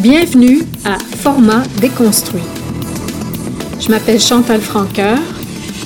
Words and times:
Bienvenue 0.00 0.62
à 0.84 0.98
Format 0.98 1.64
déconstruit. 1.80 2.42
Je 3.80 3.88
m'appelle 3.90 4.20
Chantal 4.20 4.60
Franqueur. 4.60 5.18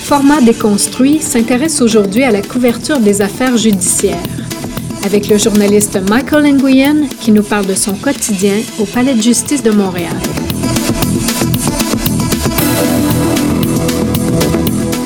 Format 0.00 0.40
déconstruit 0.40 1.20
s'intéresse 1.20 1.80
aujourd'hui 1.80 2.24
à 2.24 2.30
la 2.30 2.42
couverture 2.42 2.98
des 3.00 3.22
affaires 3.22 3.56
judiciaires 3.56 4.18
avec 5.04 5.28
le 5.28 5.38
journaliste 5.38 5.98
Michael 6.08 6.54
Nguyen 6.54 7.08
qui 7.20 7.32
nous 7.32 7.42
parle 7.42 7.66
de 7.66 7.74
son 7.74 7.94
quotidien 7.94 8.56
au 8.78 8.84
Palais 8.84 9.14
de 9.14 9.22
justice 9.22 9.62
de 9.62 9.70
Montréal. 9.70 10.16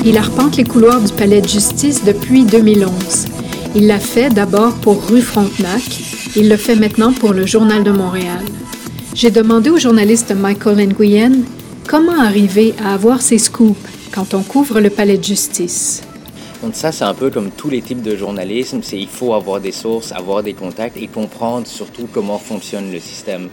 Il 0.07 0.19
arpente 0.19 0.55
les 0.57 0.63
couloirs 0.63 1.01
du 1.01 1.11
Palais 1.11 1.41
de 1.41 1.47
justice 1.47 2.03
depuis 2.03 2.45
2011. 2.45 3.25
Il 3.75 3.87
l'a 3.87 3.99
fait 3.99 4.29
d'abord 4.29 4.75
pour 4.75 5.03
Rue 5.07 5.19
Frontenac. 5.19 5.81
Il 6.35 6.47
le 6.47 6.57
fait 6.57 6.75
maintenant 6.75 7.11
pour 7.11 7.33
le 7.33 7.47
Journal 7.47 7.83
de 7.83 7.89
Montréal. 7.89 8.45
J'ai 9.15 9.31
demandé 9.31 9.71
au 9.71 9.79
journaliste 9.79 10.31
Michael 10.31 10.89
Nguyen 10.89 11.41
comment 11.87 12.19
arriver 12.19 12.75
à 12.83 12.93
avoir 12.93 13.23
ses 13.23 13.39
scoops 13.39 13.75
quand 14.13 14.35
on 14.35 14.43
couvre 14.43 14.79
le 14.79 14.91
palais 14.91 15.17
de 15.17 15.23
justice. 15.23 16.03
Donc 16.61 16.75
ça, 16.75 16.91
c'est 16.91 17.03
un 17.03 17.15
peu 17.15 17.31
comme 17.31 17.49
tous 17.49 17.71
les 17.71 17.81
types 17.81 18.03
de 18.03 18.15
journalisme, 18.15 18.81
c'est 18.83 18.99
il 18.99 19.07
faut 19.07 19.33
avoir 19.33 19.59
des 19.59 19.71
sources, 19.71 20.11
avoir 20.11 20.43
des 20.43 20.53
contacts 20.53 20.97
et 20.97 21.07
comprendre 21.07 21.65
surtout 21.65 22.07
comment 22.13 22.37
fonctionne 22.37 22.91
le 22.91 22.99
système. 22.99 23.49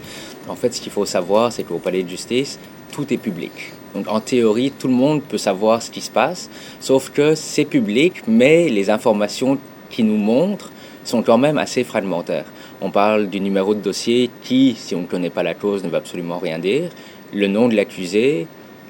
En 0.48 0.54
fait, 0.56 0.74
ce 0.74 0.82
qu'il 0.82 0.92
faut 0.92 1.06
savoir, 1.06 1.50
c'est 1.50 1.62
qu'au 1.62 1.78
palais 1.78 2.02
de 2.02 2.10
justice, 2.10 2.58
tout 2.92 3.12
est 3.12 3.16
public. 3.16 3.50
Donc 3.94 4.06
en 4.08 4.20
théorie, 4.20 4.70
tout 4.70 4.86
le 4.86 4.94
monde 4.94 5.22
peut 5.22 5.38
savoir 5.38 5.82
ce 5.82 5.90
qui 5.90 6.00
se 6.00 6.10
passe, 6.10 6.48
sauf 6.78 7.10
que 7.10 7.34
c'est 7.34 7.64
public, 7.64 8.22
mais 8.28 8.68
les 8.68 8.88
informations 8.88 9.58
qui 9.90 10.04
nous 10.04 10.16
montrent 10.16 10.70
sont 11.04 11.22
quand 11.22 11.38
même 11.38 11.58
assez 11.58 11.82
fragmentaires. 11.82 12.46
On 12.80 12.90
parle 12.90 13.28
du 13.28 13.40
numéro 13.40 13.74
de 13.74 13.80
dossier 13.80 14.30
qui, 14.42 14.76
si 14.78 14.94
on 14.94 15.02
ne 15.02 15.06
connaît 15.06 15.30
pas 15.30 15.42
la 15.42 15.54
cause, 15.54 15.82
ne 15.82 15.88
veut 15.88 15.96
absolument 15.96 16.38
rien 16.38 16.58
dire, 16.58 16.90
le 17.32 17.48
nom 17.48 17.68
de 17.68 17.74
l'accusé, 17.74 18.46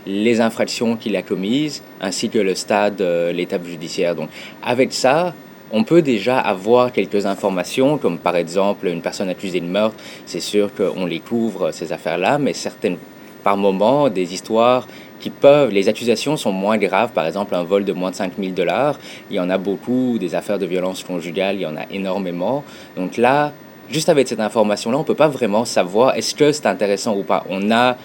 les 0.07 0.41
infractions 0.41 0.97
qu'il 0.97 1.17
a 1.17 1.23
commises, 1.23 1.83
ainsi 2.01 2.29
que 2.29 2.39
le 2.39 2.55
stade, 2.55 3.01
euh, 3.01 3.33
l'étape 3.33 3.65
judiciaire. 3.67 4.15
Donc 4.15 4.29
avec 4.63 4.93
ça, 4.93 5.35
on 5.71 5.85
peut 5.85 6.03
déjà 6.03 6.39
avoir 6.39 6.93
quelques 6.93 7.25
informations, 7.25 7.97
comme 7.99 8.19
par 8.19 8.37
exemple 8.37 8.87
une 8.89 9.01
personne 9.01 9.31
accusée 9.31 9.61
de 9.61 9.67
meurtre, 9.67 9.97
c'est 10.27 10.41
sûr 10.41 10.71
qu'on 10.75 11.07
les 11.07 11.21
couvre, 11.21 11.71
ces 11.73 11.93
affaires-là, 11.93 12.39
mais 12.39 12.53
certaines, 12.53 12.99
par 13.43 13.57
moments, 13.57 14.09
des 14.09 14.35
histoires 14.35 14.87
qui 15.21 15.31
peuvent, 15.31 15.71
les 15.71 15.89
accusations 15.89 16.37
sont 16.37 16.53
moins 16.53 16.79
graves, 16.79 17.13
par 17.13 17.27
exemple 17.27 17.55
un 17.55 17.63
vol 17.63 17.85
de 17.85 17.93
moins 17.93 18.11
de 18.11 18.17
5 18.17 18.33
000 18.39 18.53
dollars, 18.53 18.99
il 19.31 19.37
y 19.37 19.41
en 19.41 19.51
a 19.51 19.59
beaucoup, 19.59 20.19
des 20.19 20.35
affaires 20.35 20.59
de 20.59 20.67
violence 20.67 21.05
conjugale, 21.05 21.57
il 21.57 21.63
y 21.63 21.67
en 21.67 21.77
a 21.77 21.85
énormément. 21.91 22.65
Donc 22.97 23.17
là, 23.17 23.53
juste 23.89 24.09
avec 24.09 24.27
cette 24.27 24.41
information-là, 24.41 24.97
on 24.97 25.01
ne 25.01 25.07
peut 25.07 25.15
pas 25.15 25.29
vraiment 25.29 25.65
savoir 25.65 26.17
est-ce 26.17 26.35
que 26.35 26.51
c'est 26.51 26.67
intéressant 26.67 27.17
ou 27.17 27.23
pas. 27.23 27.45
On 27.49 27.71
a 27.71 27.97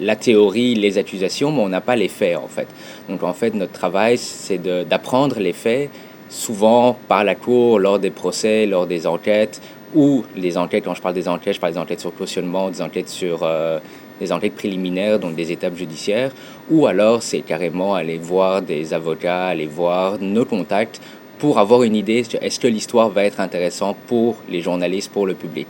la 0.00 0.16
théorie, 0.16 0.74
les 0.74 0.98
accusations, 0.98 1.52
mais 1.52 1.60
on 1.60 1.68
n'a 1.68 1.82
pas 1.82 1.96
les 1.96 2.08
faits 2.08 2.36
en 2.36 2.48
fait. 2.48 2.66
Donc 3.08 3.22
en 3.22 3.34
fait, 3.34 3.54
notre 3.54 3.72
travail, 3.72 4.18
c'est 4.18 4.58
d'apprendre 4.58 5.38
les 5.38 5.52
faits, 5.52 5.90
souvent 6.28 6.96
par 7.08 7.24
la 7.24 7.34
cour, 7.34 7.78
lors 7.78 7.98
des 7.98 8.10
procès, 8.10 8.66
lors 8.66 8.86
des 8.86 9.06
enquêtes, 9.06 9.60
ou 9.94 10.24
les 10.36 10.56
enquêtes, 10.56 10.84
quand 10.84 10.94
je 10.94 11.02
parle 11.02 11.14
des 11.14 11.28
enquêtes, 11.28 11.54
je 11.54 11.60
parle 11.60 11.74
des 11.74 11.78
enquêtes 11.78 12.00
sur 12.00 12.14
cautionnement, 12.14 12.70
des 12.70 12.82
enquêtes 12.82 13.08
sur 13.08 13.40
euh, 13.42 13.78
des 14.20 14.32
enquêtes 14.32 14.54
préliminaires, 14.54 15.18
donc 15.18 15.34
des 15.34 15.52
étapes 15.52 15.76
judiciaires, 15.76 16.32
ou 16.70 16.86
alors 16.86 17.22
c'est 17.22 17.40
carrément 17.40 17.94
aller 17.94 18.18
voir 18.18 18.62
des 18.62 18.94
avocats, 18.94 19.46
aller 19.46 19.66
voir 19.66 20.18
nos 20.20 20.44
contacts 20.44 21.00
pour 21.38 21.58
avoir 21.58 21.82
une 21.82 21.96
idée, 21.96 22.24
est-ce 22.40 22.60
que 22.60 22.68
l'histoire 22.68 23.08
va 23.08 23.24
être 23.24 23.40
intéressante 23.40 23.96
pour 24.06 24.36
les 24.48 24.60
journalistes, 24.60 25.10
pour 25.10 25.26
le 25.26 25.34
public. 25.34 25.66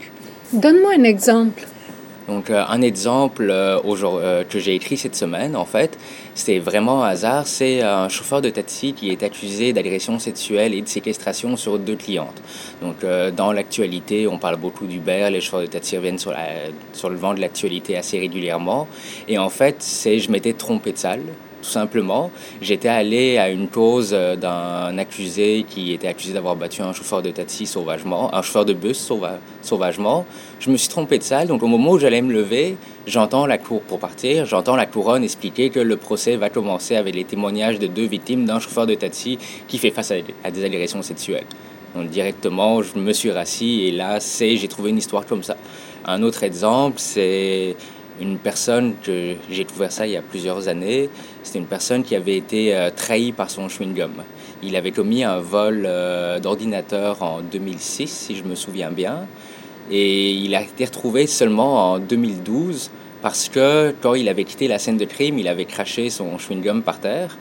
Donne-moi 0.51 0.91
un 0.99 1.03
exemple. 1.03 1.65
Donc, 2.27 2.49
euh, 2.49 2.63
un 2.67 2.81
exemple 2.81 3.49
euh, 3.49 3.79
euh, 3.83 4.43
que 4.43 4.59
j'ai 4.59 4.75
écrit 4.75 4.97
cette 4.97 5.15
semaine, 5.15 5.55
en 5.55 5.65
fait, 5.65 5.97
c'était 6.35 6.59
vraiment 6.59 7.03
un 7.03 7.09
hasard. 7.09 7.47
C'est 7.47 7.81
un 7.81 8.07
chauffeur 8.09 8.41
de 8.41 8.49
taxi 8.49 8.93
qui 8.93 9.11
est 9.11 9.23
accusé 9.23 9.73
d'agression 9.73 10.19
sexuelle 10.19 10.73
et 10.73 10.81
de 10.81 10.87
séquestration 10.87 11.57
sur 11.57 11.77
deux 11.79 11.95
clientes. 11.95 12.41
Donc, 12.81 13.05
dans 13.35 13.51
l'actualité, 13.51 14.27
on 14.27 14.37
parle 14.37 14.57
beaucoup 14.57 14.87
d'Uber. 14.87 15.29
Les 15.31 15.41
chauffeurs 15.41 15.61
de 15.61 15.67
taxi 15.67 15.97
reviennent 15.97 16.17
sur, 16.17 16.33
sur 16.93 17.09
le 17.09 17.17
vent 17.17 17.33
de 17.33 17.41
l'actualité 17.41 17.97
assez 17.97 18.19
régulièrement. 18.19 18.87
Et 19.27 19.37
en 19.37 19.49
fait, 19.49 19.75
c'est 19.79 20.19
je 20.19 20.31
m'étais 20.31 20.53
trompé 20.53 20.91
de 20.91 20.97
salle 20.97 21.21
tout 21.63 21.69
simplement. 21.69 22.29
J'étais 22.61 22.89
allé 22.89 23.37
à 23.37 23.49
une 23.49 23.69
cause 23.69 24.11
euh, 24.13 24.35
d'un 24.35 24.97
accusé 24.97 25.65
qui 25.67 25.93
était 25.93 26.07
accusé 26.07 26.33
d'avoir 26.33 26.55
battu 26.55 26.81
un 26.81 26.93
chauffeur 26.93 27.21
de 27.21 27.31
taxi 27.31 27.65
sauvagement, 27.65 28.35
un 28.35 28.41
chauffeur 28.41 28.65
de 28.65 28.73
bus 28.73 29.11
sauvagement. 29.61 30.25
Je 30.59 30.69
me 30.69 30.77
suis 30.77 30.89
trompé 30.89 31.17
de 31.17 31.23
salle, 31.23 31.47
donc 31.47 31.63
au 31.63 31.67
moment 31.67 31.91
où 31.91 31.99
j'allais 31.99 32.21
me 32.21 32.33
lever, 32.33 32.75
j'entends 33.07 33.45
la 33.45 33.57
cour 33.57 33.81
pour 33.81 33.99
partir, 33.99 34.45
j'entends 34.45 34.75
la 34.75 34.85
couronne 34.85 35.23
expliquer 35.23 35.69
que 35.69 35.79
le 35.79 35.95
procès 35.95 36.35
va 36.35 36.49
commencer 36.49 36.95
avec 36.95 37.15
les 37.15 37.23
témoignages 37.23 37.79
de 37.79 37.87
deux 37.87 38.05
victimes 38.05 38.45
d'un 38.45 38.59
chauffeur 38.59 38.85
de 38.85 38.95
taxi 38.95 39.39
qui 39.67 39.77
fait 39.77 39.91
face 39.91 40.11
à 40.43 40.51
des 40.51 40.63
agressions 40.65 41.01
sexuelles. 41.01 41.45
Donc 41.95 42.09
directement, 42.09 42.81
je 42.81 42.97
me 42.97 43.13
suis 43.13 43.31
rassis 43.31 43.83
et 43.83 43.91
là, 43.91 44.19
c'est, 44.19 44.57
j'ai 44.57 44.67
trouvé 44.67 44.89
une 44.89 44.97
histoire 44.97 45.25
comme 45.25 45.43
ça. 45.43 45.55
Un 46.05 46.21
autre 46.23 46.43
exemple, 46.43 46.95
c'est 46.97 47.75
une 48.21 48.37
personne 48.37 48.95
que 49.03 49.35
j'ai 49.49 49.63
découvert 49.63 49.91
ça 49.91 50.05
il 50.05 50.13
y 50.13 50.17
a 50.17 50.21
plusieurs 50.21 50.67
années. 50.67 51.09
C'était 51.43 51.59
une 51.59 51.65
personne 51.65 52.03
qui 52.03 52.15
avait 52.15 52.37
été 52.37 52.75
euh, 52.75 52.89
trahie 52.95 53.31
par 53.31 53.49
son 53.49 53.67
chewing-gum. 53.67 54.11
Il 54.61 54.75
avait 54.75 54.91
commis 54.91 55.23
un 55.23 55.39
vol 55.39 55.83
euh, 55.85 56.39
d'ordinateur 56.39 57.21
en 57.21 57.41
2006, 57.41 58.07
si 58.07 58.35
je 58.35 58.43
me 58.43 58.55
souviens 58.55 58.91
bien, 58.91 59.27
et 59.91 60.31
il 60.31 60.55
a 60.55 60.61
été 60.61 60.85
retrouvé 60.85 61.27
seulement 61.27 61.93
en 61.93 61.99
2012 61.99 62.91
parce 63.21 63.49
que 63.49 63.93
quand 64.01 64.15
il 64.15 64.27
avait 64.27 64.43
quitté 64.43 64.67
la 64.67 64.79
scène 64.79 64.97
de 64.97 65.05
crime, 65.05 65.39
il 65.39 65.47
avait 65.47 65.65
craché 65.65 66.09
son 66.09 66.37
chewing-gum 66.37 66.81
par 66.81 66.99
terre. 66.99 67.37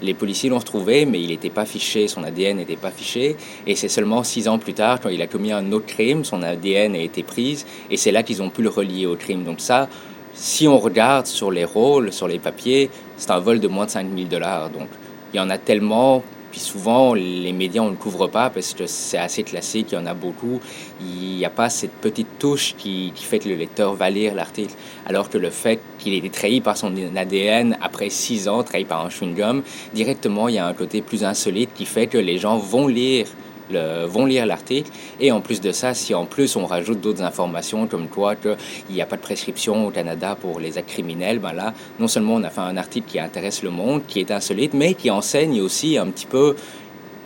Les 0.00 0.14
policiers 0.14 0.48
l'ont 0.48 0.58
retrouvé, 0.58 1.06
mais 1.06 1.20
il 1.20 1.28
n'était 1.28 1.50
pas 1.50 1.64
fiché, 1.64 2.06
son 2.06 2.22
ADN 2.22 2.58
n'était 2.58 2.76
pas 2.76 2.90
fiché. 2.90 3.36
Et 3.66 3.74
c'est 3.74 3.88
seulement 3.88 4.22
six 4.22 4.46
ans 4.48 4.58
plus 4.58 4.74
tard, 4.74 5.00
quand 5.00 5.08
il 5.08 5.20
a 5.22 5.26
commis 5.26 5.52
un 5.52 5.72
autre 5.72 5.86
crime, 5.86 6.24
son 6.24 6.42
ADN 6.42 6.94
a 6.94 6.98
été 6.98 7.22
pris, 7.22 7.64
et 7.90 7.96
c'est 7.96 8.12
là 8.12 8.22
qu'ils 8.22 8.42
ont 8.42 8.50
pu 8.50 8.62
le 8.62 8.68
relier 8.68 9.06
au 9.06 9.16
crime. 9.16 9.44
Donc 9.44 9.60
ça, 9.60 9.88
si 10.34 10.68
on 10.68 10.78
regarde 10.78 11.26
sur 11.26 11.50
les 11.50 11.64
rôles, 11.64 12.12
sur 12.12 12.28
les 12.28 12.38
papiers, 12.38 12.90
c'est 13.16 13.32
un 13.32 13.40
vol 13.40 13.58
de 13.58 13.66
moins 13.66 13.86
de 13.86 13.90
5 13.90 14.06
000 14.14 14.28
dollars. 14.28 14.70
Donc, 14.70 14.88
il 15.34 15.36
y 15.36 15.40
en 15.40 15.50
a 15.50 15.58
tellement, 15.58 16.22
puis 16.50 16.60
souvent, 16.60 17.14
les 17.14 17.52
médias, 17.52 17.82
on 17.82 17.86
ne 17.86 17.90
le 17.90 17.96
couvre 17.96 18.26
pas 18.26 18.50
parce 18.50 18.74
que 18.74 18.86
c'est 18.86 19.18
assez 19.18 19.42
classique, 19.42 19.88
il 19.92 19.94
y 19.96 19.98
en 19.98 20.06
a 20.06 20.14
beaucoup. 20.14 20.60
Il 21.00 21.36
n'y 21.36 21.44
a 21.44 21.50
pas 21.50 21.68
cette 21.68 21.92
petite 21.92 22.38
touche 22.38 22.74
qui, 22.76 23.12
fait 23.16 23.38
que 23.38 23.48
le 23.48 23.54
lecteur 23.54 23.94
va 23.94 24.08
lire 24.10 24.34
l'article. 24.34 24.74
Alors 25.06 25.28
que 25.28 25.38
le 25.38 25.50
fait 25.50 25.80
qu'il 25.98 26.14
ait 26.14 26.18
été 26.18 26.30
trahi 26.30 26.60
par 26.60 26.76
son 26.76 26.92
ADN 27.16 27.76
après 27.80 28.08
6 28.08 28.48
ans, 28.48 28.62
trahi 28.62 28.84
par 28.84 29.04
un 29.04 29.08
chewing-gum, 29.08 29.62
directement, 29.92 30.48
il 30.48 30.54
y 30.54 30.58
a 30.58 30.66
un 30.66 30.74
côté 30.74 31.02
plus 31.02 31.24
insolite 31.24 31.70
qui 31.74 31.84
fait 31.84 32.06
que 32.06 32.18
les 32.18 32.38
gens 32.38 32.56
vont 32.56 32.86
lire 32.86 33.26
vont 33.70 34.26
lire 34.26 34.46
l'article. 34.46 34.90
Et 35.20 35.32
en 35.32 35.40
plus 35.40 35.60
de 35.60 35.72
ça, 35.72 35.94
si 35.94 36.14
en 36.14 36.24
plus 36.24 36.56
on 36.56 36.66
rajoute 36.66 37.00
d'autres 37.00 37.22
informations 37.22 37.86
comme 37.86 38.08
quoi 38.08 38.36
qu'il 38.36 38.56
n'y 38.90 39.02
a 39.02 39.06
pas 39.06 39.16
de 39.16 39.22
prescription 39.22 39.86
au 39.86 39.90
Canada 39.90 40.36
pour 40.40 40.60
les 40.60 40.78
actes 40.78 40.90
criminels, 40.90 41.38
ben 41.38 41.52
là, 41.52 41.74
non 41.98 42.08
seulement 42.08 42.34
on 42.34 42.42
a 42.44 42.50
fait 42.50 42.60
un 42.60 42.76
article 42.76 43.06
qui 43.08 43.18
intéresse 43.18 43.62
le 43.62 43.70
monde, 43.70 44.02
qui 44.06 44.20
est 44.20 44.30
insolite, 44.30 44.74
mais 44.74 44.94
qui 44.94 45.10
enseigne 45.10 45.60
aussi 45.60 45.98
un 45.98 46.06
petit 46.06 46.26
peu, 46.26 46.56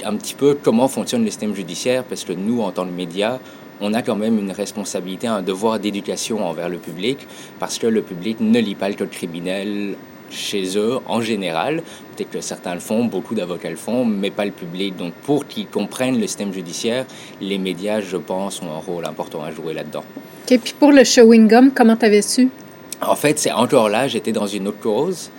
un 0.05 0.17
petit 0.17 0.35
peu 0.35 0.57
comment 0.61 0.89
fonctionne 0.89 1.25
le 1.25 1.31
système 1.31 1.55
judiciaire, 1.55 2.05
parce 2.05 2.25
que 2.25 2.33
nous, 2.33 2.61
en 2.63 2.71
tant 2.71 2.85
que 2.85 2.91
médias, 2.91 3.39
on 3.81 3.95
a 3.95 4.03
quand 4.03 4.17
même 4.17 4.39
une 4.39 4.53
responsabilité, 4.53 5.27
un 5.27 5.43
devoir 5.43 5.81
d'éducation 5.81 6.47
envers 6.47 6.69
le 6.69 6.79
public, 6.79 7.19
parce 7.59 7.79
que 7.79 7.87
le 7.87 8.03
public 8.03 8.39
ne 8.41 8.61
lit 8.61 8.77
pas 8.77 8.89
le 8.89 8.95
code 8.95 9.11
criminel 9.11 9.97
chez 10.33 10.77
eux 10.77 10.99
en 11.07 11.21
général. 11.21 11.83
Peut-être 12.17 12.31
que 12.31 12.41
certains 12.41 12.75
le 12.75 12.81
font, 12.81 13.05
beaucoup 13.05 13.35
d'avocats 13.35 13.71
le 13.71 13.77
font, 13.77 14.05
mais 14.05 14.31
pas 14.31 14.45
le 14.45 14.51
public. 14.51 14.97
Donc 14.97 15.13
pour 15.25 15.47
qu'ils 15.47 15.67
comprennent 15.67 16.21
le 16.21 16.27
système 16.27 16.53
judiciaire, 16.53 17.07
les 17.41 17.59
médias, 17.59 18.01
je 18.01 18.17
pense, 18.17 18.61
ont 18.63 18.71
un 18.71 18.79
rôle 18.79 19.05
important 19.05 19.43
à 19.43 19.51
jouer 19.51 19.75
là-dedans. 19.75 20.05
Et 20.51 20.59
puis 20.59 20.75
pour 20.79 20.93
le 20.93 21.05
showing 21.05 21.49
gum, 21.49 21.71
comment 21.71 21.97
tu 21.97 22.05
avais 22.05 22.23
su? 22.23 22.49
En 23.01 23.17
fait, 23.17 23.39
c'est 23.39 23.53
encore 23.53 23.89
là, 23.89 24.09
j'étais 24.09 24.33
dans 24.33 24.47
une 24.47 24.69
autre 24.69 24.81
cause 24.81 25.31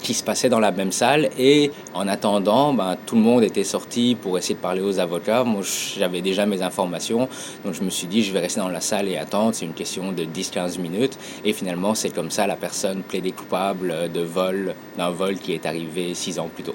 qui 0.00 0.14
se 0.14 0.22
passait 0.22 0.48
dans 0.48 0.60
la 0.60 0.70
même 0.70 0.92
salle. 0.92 1.30
Et 1.38 1.70
en 1.94 2.08
attendant, 2.08 2.72
ben, 2.72 2.96
tout 3.06 3.14
le 3.14 3.20
monde 3.20 3.42
était 3.42 3.64
sorti 3.64 4.16
pour 4.20 4.38
essayer 4.38 4.54
de 4.54 4.60
parler 4.60 4.80
aux 4.80 4.98
avocats. 4.98 5.44
Moi, 5.44 5.62
j'avais 5.98 6.20
déjà 6.20 6.46
mes 6.46 6.62
informations. 6.62 7.28
Donc, 7.64 7.74
je 7.74 7.82
me 7.82 7.90
suis 7.90 8.06
dit, 8.06 8.22
je 8.22 8.32
vais 8.32 8.40
rester 8.40 8.60
dans 8.60 8.68
la 8.68 8.80
salle 8.80 9.08
et 9.08 9.16
attendre. 9.16 9.54
C'est 9.54 9.64
une 9.64 9.74
question 9.74 10.12
de 10.12 10.24
10-15 10.24 10.78
minutes. 10.78 11.18
Et 11.44 11.52
finalement, 11.52 11.94
c'est 11.94 12.10
comme 12.10 12.30
ça, 12.30 12.46
la 12.46 12.56
personne 12.56 13.02
plaidait 13.02 13.32
coupable 13.32 14.10
de 14.12 14.20
vol, 14.20 14.74
d'un 14.96 15.10
vol 15.10 15.36
qui 15.36 15.52
est 15.52 15.66
arrivé 15.66 16.14
six 16.14 16.38
ans 16.38 16.48
plus 16.52 16.64
tôt. 16.64 16.74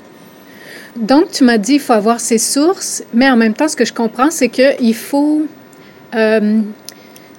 Donc, 0.95 1.31
tu 1.31 1.43
m'as 1.43 1.57
dit, 1.57 1.75
il 1.75 1.79
faut 1.79 1.93
avoir 1.93 2.19
ses 2.19 2.37
sources, 2.37 3.03
mais 3.13 3.29
en 3.29 3.37
même 3.37 3.53
temps, 3.53 3.67
ce 3.67 3.75
que 3.75 3.85
je 3.85 3.93
comprends, 3.93 4.31
c'est 4.31 4.49
qu'il 4.49 4.95
faut... 4.95 5.43
Euh, 6.15 6.61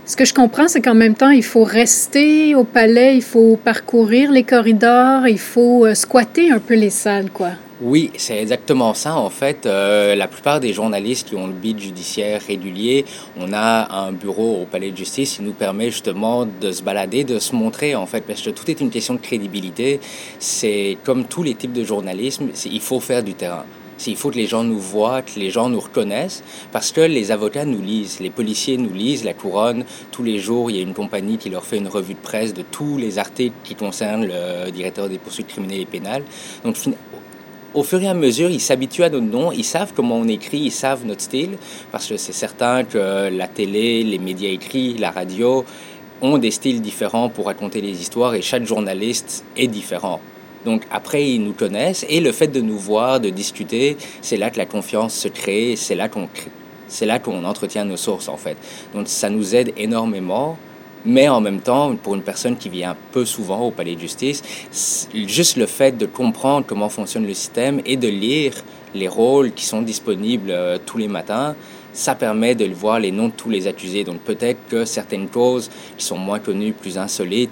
Ce 0.04 0.16
que 0.16 0.25
je 0.25 0.34
comprends, 0.34 0.66
c'est 0.66 0.82
qu'en 0.82 0.96
même 0.96 1.14
temps, 1.14 1.31
il 1.31 1.44
faut 1.44 1.62
rester 1.62 2.56
au 2.56 2.64
palais, 2.64 3.14
il 3.14 3.22
faut 3.22 3.56
parcourir 3.56 4.32
les 4.32 4.43
corridors, 4.43 5.28
il 5.28 5.38
faut 5.38 5.87
euh, 5.87 5.94
squatter 5.94 6.50
un 6.50 6.58
peu 6.58 6.75
les 6.75 6.90
salles, 6.90 7.31
quoi. 7.31 7.50
Oui, 7.81 8.10
c'est 8.16 8.37
exactement 8.38 8.94
ça. 8.94 9.16
En 9.16 9.31
fait, 9.31 9.64
euh, 9.64 10.16
la 10.16 10.26
plupart 10.26 10.58
des 10.58 10.72
journalistes 10.72 11.28
qui 11.28 11.37
ont 11.37 11.46
le 11.46 11.52
bid 11.52 11.78
judiciaire 11.78 12.40
régulier, 12.44 13.04
on 13.38 13.52
a 13.52 13.93
un 14.06 14.10
bureau 14.10 14.62
au 14.62 14.64
palais 14.66 14.90
de 14.90 14.96
justice 14.96 15.37
qui 15.37 15.43
nous 15.43 15.52
permet 15.52 15.90
justement 15.90 16.46
de 16.46 16.72
se 16.72 16.82
balader, 16.82 17.22
de 17.22 17.38
se 17.38 17.55
montrer, 17.55 17.94
en 17.94 18.06
fait, 18.06 18.22
parce 18.22 18.43
que 18.43 18.50
tout 18.50 18.69
est 18.69 18.81
une 18.81 18.90
question 18.90 19.14
de 19.14 19.20
crédibilité. 19.20 20.00
C'est 20.40 20.98
comme 21.05 21.26
tous 21.26 21.44
les 21.44 21.55
types 21.55 21.72
de 21.72 21.84
journalisme, 21.84 22.48
il 22.66 22.81
faut 22.81 22.98
faire 22.98 23.22
du 23.22 23.34
terrain. 23.34 23.64
Il 24.06 24.16
faut 24.16 24.31
que 24.31 24.37
les 24.37 24.46
gens 24.46 24.64
nous 24.64 24.78
voient, 24.78 25.22
que 25.22 25.38
les 25.38 25.50
gens 25.50 25.69
nous 25.69 25.81
reconnaissent, 25.81 26.43
parce 26.72 26.93
que 26.93 27.00
les 27.00 27.31
avocats 27.31 27.64
nous 27.64 27.81
lisent, 27.81 28.20
les 28.20 28.31
policiers 28.31 28.76
nous 28.76 28.93
lisent, 28.93 29.25
la 29.25 29.34
couronne, 29.34 29.84
tous 30.10 30.22
les 30.22 30.38
jours, 30.38 30.70
il 30.70 30.76
y 30.76 30.81
a 30.81 30.82
une 30.82 30.94
compagnie 30.94 31.38
qui 31.38 31.50
leur 31.50 31.64
fait 31.64 31.78
une 31.78 31.88
revue 31.88 32.14
de 32.14 32.19
presse 32.19 32.54
de 32.54 32.62
tous 32.62 32.99
les 32.99 33.19
articles 33.19 33.54
qui 33.64 33.75
concernent 33.75 34.26
le 34.26 34.70
directeur 34.70 35.08
des 35.08 35.19
poursuites 35.19 35.49
criminelles 35.49 35.81
et 35.81 35.87
pénales. 35.87 36.25
Donc, 36.64 36.76
au 37.75 37.82
fur 37.82 38.02
et 38.02 38.08
à 38.08 38.14
mesure, 38.14 38.50
ils 38.50 38.60
s'habituent 38.60 39.04
à 39.04 39.08
notre 39.08 39.26
nom, 39.26 39.50
ils 39.50 39.64
savent 39.64 39.93
comment 39.94 40.16
on 40.16 40.28
écrit, 40.28 40.58
ils 40.58 40.70
savent 40.70 41.06
notre 41.06 41.22
style, 41.22 41.56
parce 41.90 42.06
que 42.06 42.16
c'est 42.16 42.32
certain 42.32 42.84
que 42.84 43.31
la 43.31 43.48
télé, 43.48 44.02
les 44.02 44.19
médias 44.19 44.50
écrits, 44.50 44.94
la 44.98 45.10
radio 45.10 45.64
ont 46.20 46.38
des 46.38 46.50
styles 46.50 46.81
différents 46.81 47.28
pour 47.28 47.46
raconter 47.46 47.81
les 47.81 48.00
histoires 48.00 48.34
et 48.34 48.43
chaque 48.43 48.64
journaliste 48.64 49.44
est 49.56 49.66
différent. 49.66 50.20
Donc 50.64 50.82
après, 50.90 51.28
ils 51.28 51.42
nous 51.42 51.52
connaissent 51.52 52.06
et 52.08 52.20
le 52.20 52.32
fait 52.32 52.48
de 52.48 52.60
nous 52.60 52.78
voir, 52.78 53.20
de 53.20 53.30
discuter, 53.30 53.96
c'est 54.20 54.36
là 54.36 54.50
que 54.50 54.58
la 54.58 54.66
confiance 54.66 55.14
se 55.14 55.28
crée, 55.28 55.74
c'est 55.76 55.94
là 55.94 56.08
qu'on 56.08 56.28
c'est 56.88 57.06
là 57.06 57.18
qu'on 57.18 57.44
entretient 57.44 57.84
nos 57.84 57.96
sources 57.96 58.28
en 58.28 58.36
fait. 58.36 58.56
Donc 58.94 59.08
ça 59.08 59.30
nous 59.30 59.54
aide 59.54 59.72
énormément. 59.76 60.58
Mais 61.04 61.28
en 61.28 61.40
même 61.40 61.60
temps, 61.60 61.96
pour 61.96 62.14
une 62.14 62.22
personne 62.22 62.56
qui 62.56 62.68
vient 62.68 62.96
peu 63.10 63.24
souvent 63.24 63.60
au 63.62 63.72
palais 63.72 63.96
de 63.96 64.00
justice, 64.00 64.40
juste 65.12 65.56
le 65.56 65.66
fait 65.66 65.98
de 65.98 66.06
comprendre 66.06 66.64
comment 66.64 66.88
fonctionne 66.88 67.26
le 67.26 67.34
système 67.34 67.80
et 67.84 67.96
de 67.96 68.06
lire 68.06 68.52
les 68.94 69.08
rôles 69.08 69.52
qui 69.52 69.64
sont 69.64 69.82
disponibles 69.82 70.50
euh, 70.50 70.78
tous 70.84 70.98
les 70.98 71.08
matins, 71.08 71.56
ça 71.92 72.14
permet 72.14 72.54
de 72.54 72.66
voir 72.66 73.00
les 73.00 73.10
noms 73.10 73.28
de 73.28 73.32
tous 73.32 73.50
les 73.50 73.66
accusés. 73.66 74.04
Donc 74.04 74.20
peut-être 74.20 74.60
que 74.68 74.84
certaines 74.84 75.28
causes 75.28 75.70
qui 75.96 76.04
sont 76.04 76.18
moins 76.18 76.38
connues, 76.38 76.72
plus 76.72 76.98
insolites, 76.98 77.50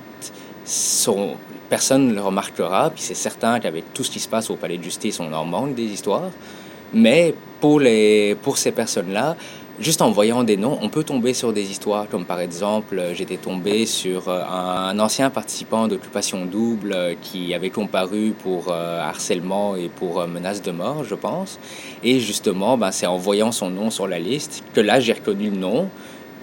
sont, 0.64 1.34
personne 1.70 2.08
ne 2.08 2.14
le 2.14 2.20
remarquera. 2.20 2.90
Puis 2.90 3.02
c'est 3.02 3.14
certain 3.14 3.60
qu'avec 3.60 3.94
tout 3.94 4.04
ce 4.04 4.10
qui 4.10 4.20
se 4.20 4.28
passe 4.28 4.50
au 4.50 4.56
palais 4.56 4.76
de 4.76 4.82
justice, 4.82 5.20
on 5.20 5.32
en 5.32 5.44
manque 5.46 5.74
des 5.74 5.84
histoires. 5.84 6.30
Mais 6.92 7.34
pour, 7.60 7.80
les, 7.80 8.36
pour 8.42 8.58
ces 8.58 8.72
personnes-là, 8.72 9.36
juste 9.78 10.02
en 10.02 10.10
voyant 10.10 10.42
des 10.44 10.56
noms, 10.56 10.78
on 10.82 10.88
peut 10.88 11.04
tomber 11.04 11.32
sur 11.34 11.52
des 11.52 11.70
histoires, 11.70 12.08
comme 12.08 12.24
par 12.24 12.40
exemple, 12.40 13.00
j'étais 13.14 13.36
tombé 13.36 13.86
sur 13.86 14.28
euh, 14.28 14.42
un 14.44 14.98
ancien 14.98 15.30
participant 15.30 15.88
d'occupation 15.88 16.44
double 16.44 16.92
euh, 16.92 17.14
qui 17.20 17.54
avait 17.54 17.70
comparu 17.70 18.34
pour 18.42 18.72
euh, 18.72 19.00
harcèlement 19.00 19.76
et 19.76 19.88
pour 19.88 20.26
menace 20.26 20.62
de 20.62 20.72
mort, 20.72 21.04
je 21.04 21.14
pense. 21.14 21.58
Et 22.02 22.18
justement, 22.18 22.76
ben, 22.76 22.90
c'est 22.90 23.06
en 23.06 23.16
voyant 23.16 23.52
son 23.52 23.70
nom 23.70 23.90
sur 23.90 24.06
la 24.06 24.18
liste 24.18 24.64
que 24.74 24.80
là, 24.80 25.00
j'ai 25.00 25.12
reconnu 25.12 25.50
le 25.50 25.56
nom 25.56 25.88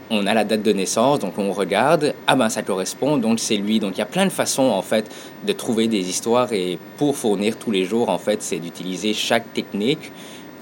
on 0.09 0.25
a 0.25 0.33
la 0.33 0.43
date 0.43 0.63
de 0.63 0.71
naissance, 0.71 1.19
donc 1.19 1.37
on 1.37 1.51
regarde, 1.51 2.13
ah 2.27 2.35
ben 2.35 2.49
ça 2.49 2.61
correspond, 2.61 3.17
donc 3.17 3.39
c'est 3.39 3.57
lui. 3.57 3.79
Donc 3.79 3.95
il 3.95 3.99
y 3.99 4.01
a 4.01 4.05
plein 4.05 4.25
de 4.25 4.31
façons 4.31 4.69
en 4.69 4.81
fait 4.81 5.09
de 5.45 5.53
trouver 5.53 5.87
des 5.87 6.09
histoires 6.09 6.51
et 6.53 6.79
pour 6.97 7.15
fournir 7.15 7.57
tous 7.57 7.71
les 7.71 7.85
jours 7.85 8.09
en 8.09 8.17
fait 8.17 8.41
c'est 8.41 8.57
d'utiliser 8.57 9.13
chaque 9.13 9.53
technique 9.53 10.11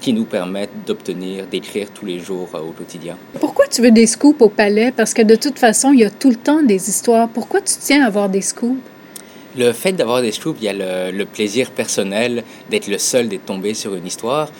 qui 0.00 0.12
nous 0.12 0.24
permettent 0.24 0.84
d'obtenir, 0.86 1.46
d'écrire 1.46 1.88
tous 1.90 2.04
les 2.04 2.18
jours 2.18 2.48
euh, 2.54 2.60
au 2.60 2.72
quotidien. 2.72 3.16
Pourquoi 3.40 3.66
tu 3.66 3.80
veux 3.80 3.90
des 3.90 4.06
scoops 4.06 4.40
au 4.42 4.48
palais? 4.50 4.92
Parce 4.92 5.14
que 5.14 5.22
de 5.22 5.36
toute 5.36 5.58
façon, 5.58 5.92
il 5.92 6.00
y 6.00 6.04
a 6.04 6.10
tout 6.10 6.28
le 6.28 6.36
temps 6.36 6.62
des 6.62 6.90
histoires. 6.90 7.28
Pourquoi 7.28 7.60
tu 7.62 7.74
tiens 7.80 8.04
à 8.04 8.08
avoir 8.08 8.28
des 8.28 8.42
scoops? 8.42 8.78
Le 9.56 9.72
fait 9.72 9.92
d'avoir 9.92 10.20
des 10.20 10.32
scoops, 10.32 10.58
il 10.60 10.66
y 10.66 10.68
a 10.68 10.74
le, 10.74 11.16
le 11.16 11.24
plaisir 11.24 11.70
personnel 11.70 12.44
d'être 12.70 12.88
le 12.88 12.98
seul 12.98 13.28
d'être 13.28 13.46
tombé 13.46 13.72
sur 13.72 13.94
une 13.94 14.06
histoire. 14.06 14.50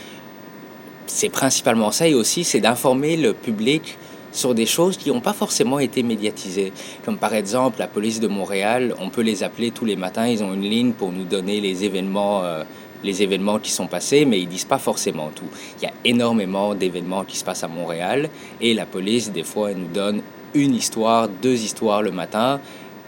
C'est 1.06 1.28
principalement 1.28 1.90
ça 1.90 2.08
et 2.08 2.14
aussi 2.14 2.42
c'est 2.42 2.60
d'informer 2.60 3.18
le 3.18 3.34
public 3.34 3.98
sur 4.36 4.54
des 4.54 4.66
choses 4.66 4.96
qui 4.96 5.08
n'ont 5.08 5.20
pas 5.20 5.32
forcément 5.32 5.78
été 5.78 6.02
médiatisées. 6.02 6.72
Comme 7.04 7.16
par 7.16 7.34
exemple 7.34 7.78
la 7.78 7.86
police 7.86 8.20
de 8.20 8.28
Montréal, 8.28 8.94
on 9.00 9.08
peut 9.08 9.22
les 9.22 9.42
appeler 9.42 9.70
tous 9.70 9.84
les 9.84 9.96
matins, 9.96 10.26
ils 10.26 10.42
ont 10.44 10.52
une 10.52 10.62
ligne 10.62 10.92
pour 10.92 11.10
nous 11.10 11.24
donner 11.24 11.60
les 11.60 11.84
événements. 11.84 12.44
Euh, 12.44 12.62
les 13.04 13.22
événements 13.22 13.58
qui 13.58 13.70
sont 13.70 13.86
passés, 13.86 14.24
mais 14.24 14.40
ils 14.40 14.48
disent 14.48 14.64
pas 14.64 14.78
forcément 14.78 15.30
tout. 15.32 15.44
Il 15.78 15.84
y 15.84 15.86
a 15.86 15.92
énormément 16.04 16.74
d'événements 16.74 17.24
qui 17.24 17.36
se 17.36 17.44
passent 17.44 17.62
à 17.62 17.68
Montréal 17.68 18.30
et 18.60 18.72
la 18.72 18.86
police, 18.86 19.30
des 19.30 19.44
fois, 19.44 19.70
elle 19.70 19.76
nous 19.76 19.92
donne 19.92 20.22
une 20.54 20.74
histoire, 20.74 21.28
deux 21.28 21.62
histoires 21.62 22.02
le 22.02 22.10
matin. 22.10 22.58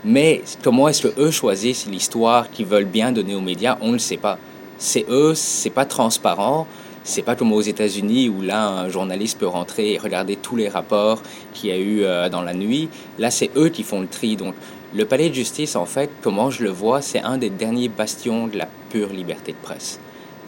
Mais 0.04 0.42
comment 0.62 0.88
est-ce 0.88 1.08
que 1.08 1.20
eux 1.20 1.30
choisissent 1.30 1.86
l'histoire 1.86 2.50
qu'ils 2.50 2.66
veulent 2.66 2.84
bien 2.84 3.10
donner 3.12 3.34
aux 3.34 3.40
médias 3.40 3.78
On 3.80 3.88
ne 3.88 3.92
le 3.94 3.98
sait 3.98 4.18
pas. 4.18 4.38
C'est 4.76 5.06
eux, 5.08 5.34
c'est 5.34 5.70
pas 5.70 5.86
transparent. 5.86 6.68
C'est 7.08 7.22
pas 7.22 7.36
comme 7.36 7.54
aux 7.54 7.62
États-Unis 7.62 8.28
où 8.28 8.42
là, 8.42 8.68
un 8.68 8.90
journaliste 8.90 9.38
peut 9.38 9.46
rentrer 9.46 9.94
et 9.94 9.98
regarder 9.98 10.36
tous 10.36 10.56
les 10.56 10.68
rapports 10.68 11.22
qu'il 11.54 11.70
y 11.70 11.72
a 11.72 11.78
eu 11.78 12.02
euh, 12.02 12.28
dans 12.28 12.42
la 12.42 12.52
nuit. 12.52 12.90
Là, 13.18 13.30
c'est 13.30 13.50
eux 13.56 13.70
qui 13.70 13.82
font 13.82 14.02
le 14.02 14.08
tri. 14.08 14.36
Donc, 14.36 14.54
le 14.94 15.06
palais 15.06 15.30
de 15.30 15.34
justice, 15.34 15.74
en 15.74 15.86
fait, 15.86 16.10
comment 16.20 16.50
je 16.50 16.64
le 16.64 16.68
vois, 16.68 17.00
c'est 17.00 17.22
un 17.22 17.38
des 17.38 17.48
derniers 17.48 17.88
bastions 17.88 18.46
de 18.46 18.58
la 18.58 18.68
pure 18.90 19.08
liberté 19.08 19.52
de 19.52 19.56
presse. 19.56 19.98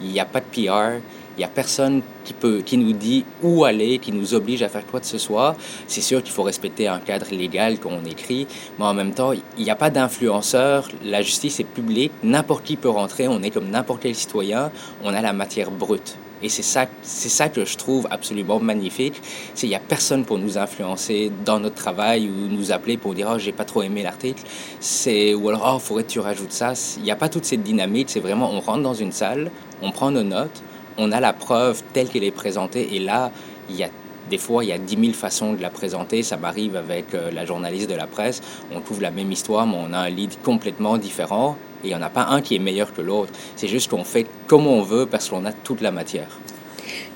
Il 0.03 0.09
n'y 0.09 0.21
a 0.21 0.27
pas 0.27 0.41
de 0.41 0.45
PR, 0.53 1.01
il 1.35 1.39
n'y 1.39 1.45
a 1.45 1.49
personne 1.49 2.03
qui, 2.27 2.35
peut, 2.35 2.61
qui 2.61 2.77
nous 2.77 2.93
dit 2.93 3.25
où 3.43 3.65
aller, 3.65 3.99
qui 3.99 4.12
nous 4.12 4.35
oblige 4.35 4.62
à 4.62 4.69
faire 4.69 4.87
quoi 4.87 5.01
de 5.01 5.07
ce 5.07 5.17
soir. 5.17 5.55
C'est 5.87 6.03
sûr 6.03 6.23
qu'il 6.23 6.33
faut 6.33 6.43
respecter 6.43 6.89
un 6.89 6.99
cadre 6.99 7.29
légal 7.31 7.81
qu'on 7.81 8.05
écrit, 8.05 8.47
mais 8.79 8.85
en 8.85 8.93
même 8.93 9.15
temps, 9.15 9.33
il 9.33 9.65
n'y 9.65 9.71
a 9.71 9.77
pas 9.77 9.89
d'influenceur. 9.89 10.89
La 11.07 11.23
justice 11.23 11.59
est 11.59 11.65
publique, 11.65 12.12
n'importe 12.23 12.65
qui 12.65 12.77
peut 12.77 12.91
rentrer, 12.91 13.29
on 13.29 13.43
est 13.43 13.51
comme 13.51 13.71
n'importe 13.71 14.03
quel 14.03 14.15
citoyen, 14.15 14.71
on 15.03 15.15
a 15.15 15.23
la 15.23 15.33
matière 15.33 15.71
brute. 15.71 16.19
Et 16.42 16.48
c'est 16.48 16.62
ça, 16.62 16.87
c'est 17.02 17.28
ça 17.28 17.48
que 17.48 17.64
je 17.64 17.76
trouve 17.76 18.06
absolument 18.10 18.60
magnifique. 18.60 19.20
C'est 19.54 19.60
qu'il 19.60 19.69
n'y 19.70 19.75
a 19.75 19.81
personne 19.81 20.25
pour 20.25 20.38
nous 20.38 20.58
influencer 20.58 21.31
dans 21.44 21.60
notre 21.60 21.76
travail 21.76 22.28
ou 22.28 22.48
nous 22.48 22.72
appeler 22.72 22.96
pour 22.96 23.14
dire 23.14 23.28
oh 23.32 23.38
j'ai 23.38 23.52
pas 23.52 23.64
trop 23.64 23.82
aimé 23.82 24.02
l'article. 24.02 24.42
C'est 24.81 25.34
ou 25.34 25.48
alors 25.48 25.75
oh 25.76 25.78
faudrait 25.78 26.04
que 26.04 26.10
tu 26.10 26.20
rajoutes 26.20 26.52
ça. 26.52 26.72
Il 26.96 27.02
n'y 27.02 27.10
a 27.10 27.16
pas 27.16 27.28
toute 27.28 27.44
cette 27.44 27.62
dynamique. 27.62 28.10
C'est 28.10 28.20
vraiment 28.20 28.50
on 28.50 28.60
rentre 28.60 28.82
dans 28.82 28.94
une 28.94 29.12
salle, 29.12 29.50
on 29.82 29.90
prend 29.90 30.10
nos 30.10 30.22
notes, 30.22 30.62
on 30.98 31.12
a 31.12 31.20
la 31.20 31.32
preuve 31.32 31.82
telle 31.92 32.08
qu'elle 32.08 32.25
est 32.25 32.31
présentée 32.31 32.94
et 32.94 32.98
là 32.98 33.31
il 33.69 33.76
y 33.76 33.84
a 33.84 33.88
des 34.31 34.38
fois, 34.38 34.65
il 34.65 34.69
y 34.69 34.73
a 34.73 34.79
10 34.79 34.97
000 34.97 35.12
façons 35.12 35.53
de 35.53 35.61
la 35.61 35.71
présenter. 35.71 36.23
Ça 36.23 36.37
m'arrive 36.37 36.77
avec 36.77 37.15
euh, 37.15 37.31
la 37.32 37.44
journaliste 37.44 37.91
de 37.91 37.97
la 37.97 38.06
presse. 38.06 38.41
On 38.73 38.81
trouve 38.81 39.03
la 39.03 39.11
même 39.11 39.31
histoire, 39.32 39.67
mais 39.67 39.77
on 39.77 39.93
a 39.93 39.99
un 39.99 40.09
lead 40.09 40.41
complètement 40.43 40.97
différent. 40.97 41.56
Et 41.82 41.88
il 41.88 41.91
n'y 41.91 41.97
en 41.97 42.03
a 42.03 42.11
pas 42.11 42.27
un 42.31 42.41
qui 42.41 42.54
est 42.54 42.61
meilleur 42.61 42.95
que 42.95 43.02
l'autre. 43.02 43.33
C'est 43.57 43.69
juste 43.69 43.90
qu'on 43.90 44.04
fait 44.04 44.26
comme 44.47 44.66
on 44.66 44.83
veut 44.83 45.07
parce 45.07 45.28
qu'on 45.28 45.45
a 45.45 45.52
toute 45.52 45.81
la 45.81 45.90
matière. 45.90 46.28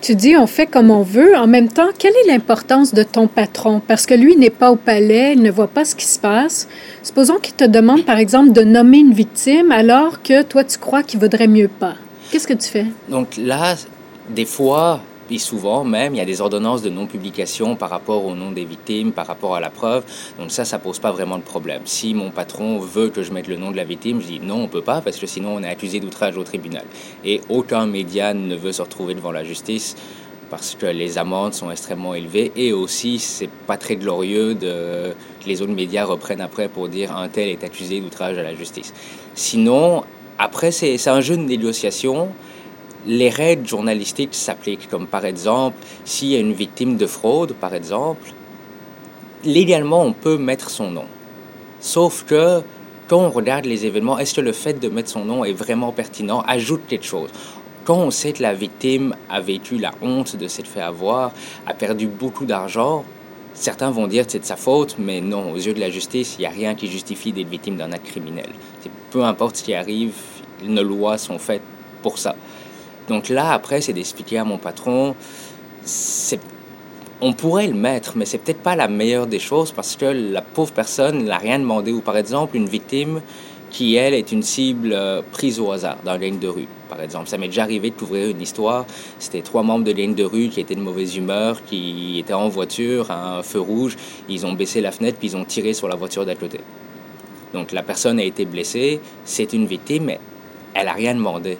Tu 0.01 0.15
dis 0.17 0.37
on 0.37 0.47
fait 0.47 0.67
comme 0.67 0.91
on 0.91 1.03
veut. 1.03 1.37
En 1.37 1.47
même 1.47 1.69
temps, 1.69 1.89
quelle 1.97 2.15
est 2.25 2.29
l'importance 2.29 2.93
de 2.93 3.05
ton 3.05 3.29
patron? 3.29 3.81
Parce 3.87 4.07
que 4.07 4.15
lui 4.15 4.37
n'est 4.37 4.51
pas 4.51 4.71
au 4.71 4.77
palais, 4.77 5.35
il 5.35 5.43
ne 5.43 5.51
voit 5.51 5.69
pas 5.69 5.85
ce 5.85 5.95
qui 5.95 6.07
se 6.07 6.19
passe. 6.19 6.69
Supposons 7.03 7.39
qu'il 7.39 7.55
te 7.55 7.65
demande, 7.65 8.05
par 8.05 8.19
exemple, 8.19 8.53
de 8.53 8.63
nommer 8.63 8.99
une 8.99 9.15
victime 9.15 9.71
alors 9.71 10.21
que 10.23 10.43
toi, 10.43 10.65
tu 10.65 10.79
crois 10.79 11.03
qu'il 11.03 11.21
vaudrait 11.21 11.47
mieux 11.47 11.69
pas. 11.69 11.95
Qu'est-ce 12.31 12.47
que 12.47 12.55
tu 12.55 12.69
fais? 12.69 12.87
Donc 13.09 13.37
là, 13.37 13.77
des 14.29 14.45
fois, 14.45 15.01
et 15.31 15.39
souvent 15.39 15.85
même, 15.85 16.15
il 16.15 16.19
y 16.19 16.21
a 16.21 16.25
des 16.25 16.41
ordonnances 16.41 16.83
de 16.83 16.91
non-publication 16.91 17.77
par 17.77 17.91
rapport 17.91 18.25
au 18.25 18.35
nom 18.35 18.53
des 18.53 18.65
victimes, 18.65 19.13
par 19.13 19.27
rapport 19.27 19.55
à 19.55 19.61
la 19.61 19.71
preuve. 19.71 20.05
Donc 20.39 20.51
ça, 20.51 20.65
ça 20.65 20.79
pose 20.79 20.99
pas 20.99 21.13
vraiment 21.13 21.39
de 21.39 21.43
problème. 21.43 21.83
Si 21.85 22.15
mon 22.15 22.31
patron 22.31 22.79
veut 22.79 23.09
que 23.09 23.23
je 23.23 23.33
mette 23.33 23.49
le 23.49 23.57
nom 23.57 23.71
de 23.71 23.77
la 23.77 23.85
victime, 23.85 24.21
je 24.21 24.27
dis 24.27 24.41
non, 24.41 24.63
on 24.63 24.69
peut 24.69 24.83
pas, 24.83 25.01
parce 25.01 25.17
que 25.17 25.27
sinon 25.27 25.55
on 25.57 25.63
est 25.63 25.69
accusé 25.69 26.01
d'outrage 26.01 26.37
au 26.37 26.45
tribunal. 26.45 26.85
Et 27.25 27.41
aucun 27.49 27.87
média 27.87 28.35
ne 28.35 28.55
veut 28.55 28.73
se 28.73 28.83
retrouver 28.83 29.15
devant 29.15 29.33
la 29.33 29.45
justice 29.45 29.97
parce 30.51 30.77
que 30.79 30.87
les 30.87 31.19
amendes 31.19 31.55
sont 31.55 31.71
extrêmement 31.71 32.15
élevées 32.15 32.53
et 32.55 32.73
aussi 32.73 33.19
c'est 33.19 33.49
pas 33.49 33.77
très 33.77 33.97
glorieux 33.97 34.55
que 34.55 35.15
les 35.47 35.63
autres 35.63 35.73
médias 35.73 36.05
reprennent 36.05 36.41
après 36.41 36.69
pour 36.69 36.89
dire 36.89 37.17
un 37.17 37.29
tel 37.29 37.49
est 37.49 37.65
accusé 37.65 38.01
d'outrage 38.01 38.39
à 38.39 38.43
la 38.43 38.55
justice. 38.55 38.93
Sinon, 39.35 40.05
après, 40.39 40.71
c'est 40.71 41.09
un 41.09 41.21
jeu 41.21 41.37
de 41.37 41.43
négociation 41.43 42.29
les 43.07 43.29
règles 43.29 43.67
journalistiques 43.67 44.35
s'appliquent, 44.35 44.89
comme 44.89 45.07
par 45.07 45.25
exemple, 45.25 45.77
s'il 46.05 46.29
y 46.29 46.37
a 46.37 46.41
une 46.41 46.53
victime 46.55 46.97
de 46.97 47.07
fraude, 47.07 47.55
par 47.55 47.75
exemple, 47.75 48.33
légalement, 49.45 50.03
on 50.03 50.13
peut 50.13 50.39
mettre 50.39 50.71
son 50.71 50.91
nom. 50.91 51.07
Sauf 51.81 52.25
que 52.25 52.63
quand 53.09 53.19
on 53.19 53.31
regarde 53.31 53.67
les 53.67 53.85
événements, 53.85 54.19
est-ce 54.19 54.35
que 54.35 54.41
le 54.41 54.53
fait 54.53 54.81
de 54.81 54.89
mettre 54.89 55.11
son 55.11 55.25
nom 55.25 55.45
est 55.45 55.53
vraiment 55.53 55.93
pertinent, 55.93 56.43
ajoute 56.47 56.83
quelque 56.89 57.05
chose 57.05 57.31
quand 57.85 57.99
on 57.99 58.11
sait 58.11 58.33
que 58.33 58.43
la 58.43 58.55
victime 58.55 59.15
a 59.29 59.41
vécu 59.41 59.77
la 59.77 59.93
honte 60.01 60.37
de 60.37 60.49
s'être 60.49 60.67
fait 60.67 60.81
avoir, 60.81 61.33
a 61.67 61.75
perdu 61.75 62.07
beaucoup 62.07 62.47
d'argent, 62.47 63.05
certains 63.53 63.91
vont 63.91 64.07
dire 64.07 64.25
que 64.27 64.33
c'est 64.33 64.39
de 64.39 64.45
sa 64.45 64.57
faute, 64.57 64.97
mais 64.99 65.21
non, 65.21 65.53
aux 65.53 65.57
yeux 65.57 65.75
de 65.75 65.81
la 65.81 65.91
justice, 65.91 66.37
il 66.39 66.43
n'y 66.43 66.47
a 66.47 66.51
rien 66.51 66.75
qui 66.75 66.91
justifie 66.91 67.33
d'être 67.33 67.49
victime 67.49 67.77
d'un 67.77 67.93
acte 67.93 68.07
criminel. 68.07 68.49
Peu 69.11 69.23
importe 69.23 69.57
ce 69.57 69.65
qui 69.65 69.75
arrive, 69.75 70.15
nos 70.65 70.83
lois 70.83 71.19
sont 71.19 71.39
faites 71.39 71.63
pour 72.03 72.19
ça. 72.19 72.37
Donc 73.09 73.29
là, 73.29 73.53
après, 73.53 73.81
c'est 73.81 73.93
d'expliquer 73.93 74.39
à 74.39 74.45
mon 74.45 74.59
patron, 74.59 75.15
on 77.21 77.33
pourrait 77.33 77.67
le 77.67 77.75
mettre, 77.75 78.17
mais 78.17 78.25
c'est 78.25 78.39
peut-être 78.39 78.63
pas 78.63 78.77
la 78.77 78.89
meilleure 78.89 79.27
des 79.27 79.39
choses 79.39 79.73
parce 79.73 79.97
que 79.97 80.07
la 80.07 80.43
pauvre 80.43 80.73
personne 80.73 81.25
n'a 81.25 81.39
rien 81.39 81.59
demandé. 81.59 81.93
Ou 81.93 82.01
par 82.01 82.17
exemple, 82.17 82.57
une 82.57 82.69
victime 82.69 83.21
qui, 83.71 83.97
elle, 83.97 84.15
est 84.15 84.31
une 84.31 84.43
cible 84.43 84.93
euh, 84.93 85.21
prise 85.33 85.59
au 85.59 85.73
hasard 85.73 85.97
dans 86.05 86.13
la 86.13 86.19
ligne 86.19 86.39
de 86.39 86.49
rue, 86.49 86.69
par 86.89 87.01
exemple. 87.01 87.29
Ça 87.29 87.39
m'est 87.39 87.49
déjà 87.49 87.63
arrivé 87.63 87.91
de 87.91 87.97
couvrir 87.97 88.29
une 88.29 88.41
histoire. 88.41 88.87
C'était 89.19 89.43
trois 89.43 89.63
membres 89.63 89.85
de 89.85 89.91
ligne 89.91 90.15
de 90.15 90.23
rue 90.23 90.49
qui 90.49 90.61
étaient 90.61 90.77
de 90.77 90.81
mauvaise 90.81 91.17
humeur, 91.17 91.65
qui 91.65 92.19
étaient 92.19 92.35
en 92.35 92.49
voiture 92.49 93.11
un 93.11 93.43
feu 93.43 93.61
rouge. 93.61 93.97
Ils 94.29 94.47
ont 94.47 94.53
baissé 94.53 94.81
la 94.81 94.93
fenêtre 94.93 95.19
puis 95.19 95.29
ils 95.29 95.37
ont 95.37 95.45
tiré 95.45 95.73
sur 95.73 95.89
la 95.89 95.97
voiture 95.97 96.25
d'à 96.25 96.37
côté. 96.37 96.61
Donc 97.53 97.73
la 97.73 97.83
personne 97.83 98.19
a 98.19 98.25
été 98.25 98.45
blessée, 98.45 99.01
c'est 99.25 99.53
une 99.53 99.67
victime, 99.67 100.05
mais 100.05 100.21
elle 100.75 100.87
n'a 100.87 100.93
rien 100.93 101.15
demandé. 101.15 101.59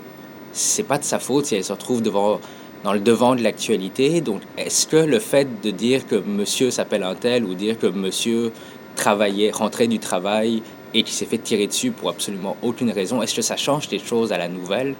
C'est 0.57 0.85
pas 0.85 0.99
de 0.99 1.05
sa 1.05 1.19
faute 1.19 1.47
si 1.47 1.57
elle 1.57 1.65
se 1.65 1.73
retrouve 1.73 2.01
devant 2.01 2.39
dans 2.85 2.93
le 2.93 3.01
devant 3.01 3.35
de 3.35 3.43
l'actualité. 3.43 4.21
Donc, 4.21 4.43
est-ce 4.57 4.87
que 4.87 4.97
le 4.97 5.19
fait 5.19 5.61
de 5.63 5.71
dire 5.71 6.07
que 6.07 6.17
monsieur 6.17 6.71
s'appelle 6.71 7.03
un 7.03 7.15
tel 7.15 7.45
ou 7.45 7.55
dire 7.55 7.79
que 7.79 7.87
monsieur 7.87 8.53
travaillait, 8.95 9.51
rentrait 9.51 9.89
du 9.89 9.99
travail 9.99 10.63
et 10.93 11.03
qui 11.03 11.13
s'est 11.13 11.25
fait 11.25 11.39
tirer 11.39 11.67
dessus 11.67 11.91
pour 11.91 12.11
absolument 12.11 12.57
aucune 12.63 12.93
raison, 12.93 13.21
est-ce 13.21 13.35
que 13.35 13.43
ça 13.43 13.57
change 13.57 13.89
des 13.89 13.99
choses 13.99 14.33
à 14.33 14.39
la 14.39 14.49
nouvelle? 14.49 14.95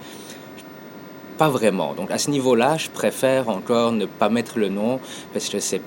Pas 1.37 1.47
vraiment. 1.47 1.93
Donc, 1.93 2.11
à 2.11 2.17
ce 2.17 2.31
niveau-là, 2.31 2.75
je 2.75 2.89
préfère 2.89 3.47
encore 3.47 3.93
ne 3.93 4.05
pas 4.05 4.29
mettre 4.29 4.59
le 4.59 4.67
nom 4.67 4.99
parce 5.31 5.47
que 5.47 5.59
c'est 5.59 5.81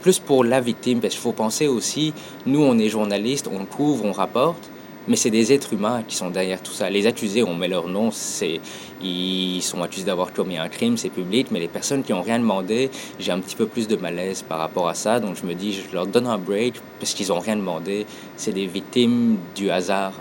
plus 0.00 0.18
pour 0.18 0.42
la 0.42 0.60
victime. 0.60 1.00
Parce 1.00 1.14
qu'il 1.14 1.22
faut 1.22 1.32
penser 1.32 1.68
aussi, 1.68 2.14
nous, 2.46 2.62
on 2.62 2.78
est 2.78 2.88
journalistes, 2.88 3.48
on 3.52 3.64
couvre, 3.66 4.04
on 4.04 4.12
rapporte 4.12 4.70
mais 5.08 5.16
c'est 5.16 5.30
des 5.30 5.52
êtres 5.52 5.72
humains 5.72 6.02
qui 6.06 6.16
sont 6.16 6.30
derrière 6.30 6.62
tout 6.62 6.72
ça. 6.72 6.90
Les 6.90 7.06
accusés, 7.06 7.42
on 7.42 7.54
met 7.54 7.68
leur 7.68 7.88
nom, 7.88 8.10
c'est, 8.10 8.60
ils 9.02 9.62
sont 9.62 9.82
accusés 9.82 10.04
d'avoir 10.04 10.32
commis 10.32 10.58
un 10.58 10.68
crime, 10.68 10.96
c'est 10.96 11.08
public, 11.08 11.48
mais 11.50 11.60
les 11.60 11.68
personnes 11.68 12.02
qui 12.02 12.12
n'ont 12.12 12.22
rien 12.22 12.38
demandé, 12.38 12.90
j'ai 13.18 13.32
un 13.32 13.40
petit 13.40 13.56
peu 13.56 13.66
plus 13.66 13.88
de 13.88 13.96
malaise 13.96 14.42
par 14.42 14.58
rapport 14.58 14.88
à 14.88 14.94
ça, 14.94 15.20
donc 15.20 15.36
je 15.40 15.46
me 15.46 15.54
dis, 15.54 15.72
je 15.72 15.94
leur 15.94 16.06
donne 16.06 16.26
un 16.26 16.38
break 16.38 16.74
parce 17.00 17.14
qu'ils 17.14 17.28
n'ont 17.28 17.40
rien 17.40 17.56
demandé. 17.56 18.06
C'est 18.36 18.52
des 18.52 18.66
victimes 18.66 19.38
du 19.56 19.70
hasard 19.70 20.12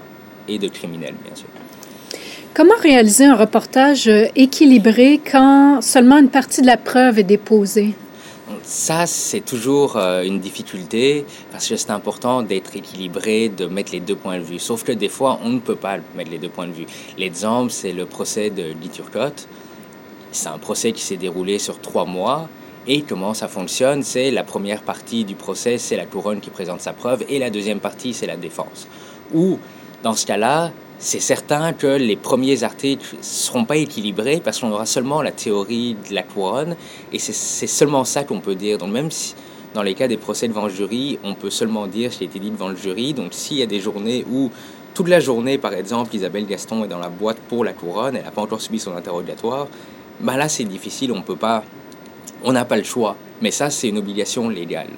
et 0.48 0.58
de 0.58 0.68
criminels, 0.68 1.16
bien 1.26 1.36
sûr. 1.36 1.48
Comment 2.54 2.78
réaliser 2.82 3.26
un 3.26 3.36
reportage 3.36 4.10
équilibré 4.36 5.22
quand 5.32 5.80
seulement 5.82 6.18
une 6.18 6.30
partie 6.30 6.62
de 6.62 6.66
la 6.66 6.78
preuve 6.78 7.20
est 7.20 7.24
déposée? 7.24 7.94
Ça, 8.70 9.06
c'est 9.08 9.40
toujours 9.40 9.96
euh, 9.96 10.24
une 10.24 10.42
difficulté 10.42 11.26
parce 11.52 11.70
que 11.70 11.78
c'est 11.78 11.90
important 11.90 12.42
d'être 12.44 12.76
équilibré, 12.76 13.48
de 13.48 13.66
mettre 13.66 13.94
les 13.94 14.02
deux 14.02 14.18
points 14.18 14.40
de 14.40 14.44
vue. 14.44 14.60
Sauf 14.60 14.84
que 14.84 14.92
des 14.92 15.08
fois, 15.08 15.40
on 15.42 15.52
ne 15.52 15.60
peut 15.60 15.78
pas 15.78 16.00
mettre 16.18 16.32
les 16.32 16.38
deux 16.38 16.50
points 16.50 16.68
de 16.68 16.74
vue. 16.74 16.86
L'exemple, 17.18 17.72
c'est 17.72 17.94
le 17.94 18.06
procès 18.06 18.50
de 18.50 18.64
Lee 18.64 18.90
Turcotte. 18.90 19.48
C'est 20.34 20.50
un 20.50 20.58
procès 20.58 20.92
qui 20.92 21.02
s'est 21.02 21.16
déroulé 21.16 21.60
sur 21.60 21.80
trois 21.80 22.04
mois. 22.04 22.50
Et 22.88 23.04
comment 23.04 23.34
ça 23.34 23.48
fonctionne 23.48 24.04
C'est 24.04 24.32
la 24.32 24.44
première 24.44 24.82
partie 24.82 25.24
du 25.24 25.36
procès, 25.36 25.78
c'est 25.78 25.96
la 25.96 26.06
couronne 26.06 26.42
qui 26.42 26.50
présente 26.50 26.82
sa 26.82 26.92
preuve, 26.92 27.24
et 27.30 27.40
la 27.40 27.50
deuxième 27.50 27.80
partie, 27.80 28.14
c'est 28.14 28.28
la 28.28 28.36
défense. 28.36 28.86
Ou, 29.34 29.60
dans 30.04 30.14
ce 30.14 30.26
cas-là, 30.26 30.74
c'est 31.00 31.20
certain 31.20 31.74
que 31.74 31.88
les 31.88 32.16
premiers 32.16 32.64
articles 32.64 33.16
ne 33.18 33.24
seront 33.24 33.66
pas 33.66 33.78
équilibrés 33.78 34.42
parce 34.44 34.60
qu'on 34.60 34.72
aura 34.72 34.86
seulement 34.86 35.22
la 35.22 35.32
théorie 35.32 35.96
de 36.10 36.16
la 36.16 36.24
couronne 36.24 36.76
et 37.14 37.20
c'est 37.20 37.68
seulement 37.68 38.04
ça 38.04 38.24
qu'on 38.24 38.40
peut 38.40 38.56
dire. 38.56 38.78
Donc 38.78 38.92
même 38.92 39.12
si 39.12 39.36
dans 39.74 39.84
les 39.84 39.94
cas 39.94 40.08
des 40.08 40.18
procès 40.18 40.48
devant 40.48 40.66
le 40.66 40.72
jury, 40.72 41.20
on 41.24 41.36
peut 41.36 41.52
seulement 41.52 41.86
dire 41.86 42.12
ce 42.12 42.18
qui 42.18 42.24
a 42.24 42.28
été 42.28 42.40
dit 42.40 42.50
devant 42.50 42.70
le 42.70 42.76
jury. 42.76 43.14
Donc 43.14 43.34
s'il 43.34 43.58
y 43.58 43.62
a 43.62 43.68
des 43.68 43.80
journées 43.80 44.26
où 44.32 44.50
toute 44.96 45.08
la 45.08 45.20
journée, 45.20 45.60
par 45.60 45.74
exemple, 45.74 46.16
Isabelle 46.16 46.48
Gaston 46.48 46.84
est 46.84 46.88
dans 46.88 46.98
la 46.98 47.10
boîte 47.10 47.38
pour 47.48 47.64
la 47.64 47.74
couronne, 47.74 48.16
elle 48.16 48.24
n'a 48.24 48.32
pas 48.32 48.42
encore 48.42 48.62
subi 48.62 48.80
son 48.80 48.96
interrogatoire, 48.96 49.68
ben 50.20 50.36
là 50.36 50.50
c'est 50.50 50.64
difficile, 50.64 51.12
on 51.12 51.22
peut 51.22 51.36
pas, 51.36 51.64
on 52.44 52.54
n'a 52.54 52.66
pas 52.66 52.78
le 52.78 52.84
choix. 52.84 53.16
Mais 53.44 53.52
ça 53.52 53.70
c'est 53.70 53.90
une 53.90 54.00
obligation 54.00 54.50
légale. 54.50 54.90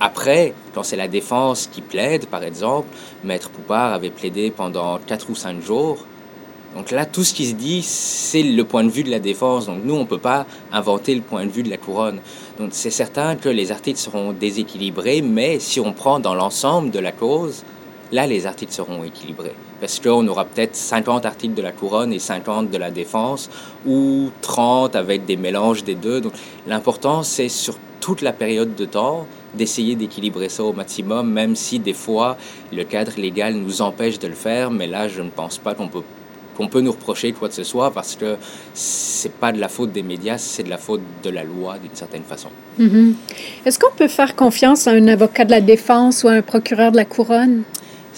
Après, 0.00 0.52
quand 0.74 0.82
c'est 0.82 0.96
la 0.96 1.08
défense 1.08 1.68
qui 1.72 1.80
plaide, 1.80 2.26
par 2.26 2.42
exemple, 2.42 2.88
Maître 3.24 3.48
Poupard 3.48 3.94
avait 3.94 4.10
plaidé 4.10 4.50
pendant 4.50 4.98
4 4.98 5.30
ou 5.30 5.34
5 5.34 5.62
jours. 5.62 6.04
Donc 6.76 6.90
là, 6.90 7.06
tout 7.06 7.24
ce 7.24 7.32
qui 7.32 7.46
se 7.46 7.54
dit, 7.54 7.82
c'est 7.82 8.42
le 8.42 8.62
point 8.64 8.84
de 8.84 8.90
vue 8.90 9.02
de 9.02 9.10
la 9.10 9.18
défense. 9.18 9.64
Donc 9.66 9.78
nous, 9.82 9.94
on 9.94 10.00
ne 10.00 10.04
peut 10.04 10.18
pas 10.18 10.44
inventer 10.70 11.14
le 11.14 11.22
point 11.22 11.46
de 11.46 11.50
vue 11.50 11.62
de 11.62 11.70
la 11.70 11.78
couronne. 11.78 12.20
Donc 12.58 12.70
c'est 12.72 12.90
certain 12.90 13.36
que 13.36 13.48
les 13.48 13.72
articles 13.72 13.98
seront 13.98 14.34
déséquilibrés, 14.34 15.22
mais 15.22 15.58
si 15.58 15.80
on 15.80 15.94
prend 15.94 16.20
dans 16.20 16.34
l'ensemble 16.34 16.90
de 16.90 16.98
la 16.98 17.12
cause, 17.12 17.64
là, 18.12 18.26
les 18.26 18.46
articles 18.46 18.74
seront 18.74 19.02
équilibrés. 19.02 19.54
Parce 19.80 19.98
qu'on 19.98 20.26
aura 20.28 20.44
peut-être 20.44 20.76
50 20.76 21.24
articles 21.24 21.54
de 21.54 21.62
la 21.62 21.72
couronne 21.72 22.12
et 22.12 22.18
50 22.18 22.70
de 22.70 22.76
la 22.76 22.90
défense, 22.90 23.48
ou 23.86 24.30
30 24.42 24.94
avec 24.96 25.24
des 25.24 25.38
mélanges 25.38 25.84
des 25.84 25.94
deux. 25.94 26.20
Donc 26.20 26.34
l'important, 26.66 27.22
c'est 27.22 27.48
sur 27.48 27.78
toute 28.00 28.20
la 28.20 28.34
période 28.34 28.74
de 28.74 28.84
temps 28.84 29.26
d'essayer 29.56 29.94
d'équilibrer 29.94 30.48
ça 30.48 30.64
au 30.64 30.72
maximum, 30.72 31.30
même 31.30 31.56
si 31.56 31.78
des 31.78 31.92
fois 31.92 32.36
le 32.72 32.84
cadre 32.84 33.12
légal 33.16 33.54
nous 33.54 33.82
empêche 33.82 34.18
de 34.18 34.28
le 34.28 34.34
faire. 34.34 34.70
Mais 34.70 34.86
là, 34.86 35.08
je 35.08 35.22
ne 35.22 35.30
pense 35.30 35.58
pas 35.58 35.74
qu'on 35.74 35.88
peut 35.88 36.02
qu'on 36.56 36.68
peut 36.68 36.80
nous 36.80 36.92
reprocher 36.92 37.32
quoi 37.32 37.48
que 37.48 37.54
ce 37.54 37.64
soit 37.64 37.90
parce 37.90 38.16
que 38.16 38.36
c'est 38.72 39.32
pas 39.32 39.52
de 39.52 39.60
la 39.60 39.68
faute 39.68 39.92
des 39.92 40.02
médias, 40.02 40.38
c'est 40.38 40.62
de 40.62 40.70
la 40.70 40.78
faute 40.78 41.02
de 41.22 41.30
la 41.30 41.44
loi 41.44 41.76
d'une 41.78 41.94
certaine 41.94 42.22
façon. 42.22 42.48
Mm-hmm. 42.80 43.12
Est-ce 43.66 43.78
qu'on 43.78 43.94
peut 43.94 44.08
faire 44.08 44.34
confiance 44.34 44.86
à 44.86 44.92
un 44.92 45.06
avocat 45.08 45.44
de 45.44 45.50
la 45.50 45.60
défense 45.60 46.24
ou 46.24 46.28
à 46.28 46.32
un 46.32 46.42
procureur 46.42 46.92
de 46.92 46.96
la 46.96 47.04
couronne? 47.04 47.62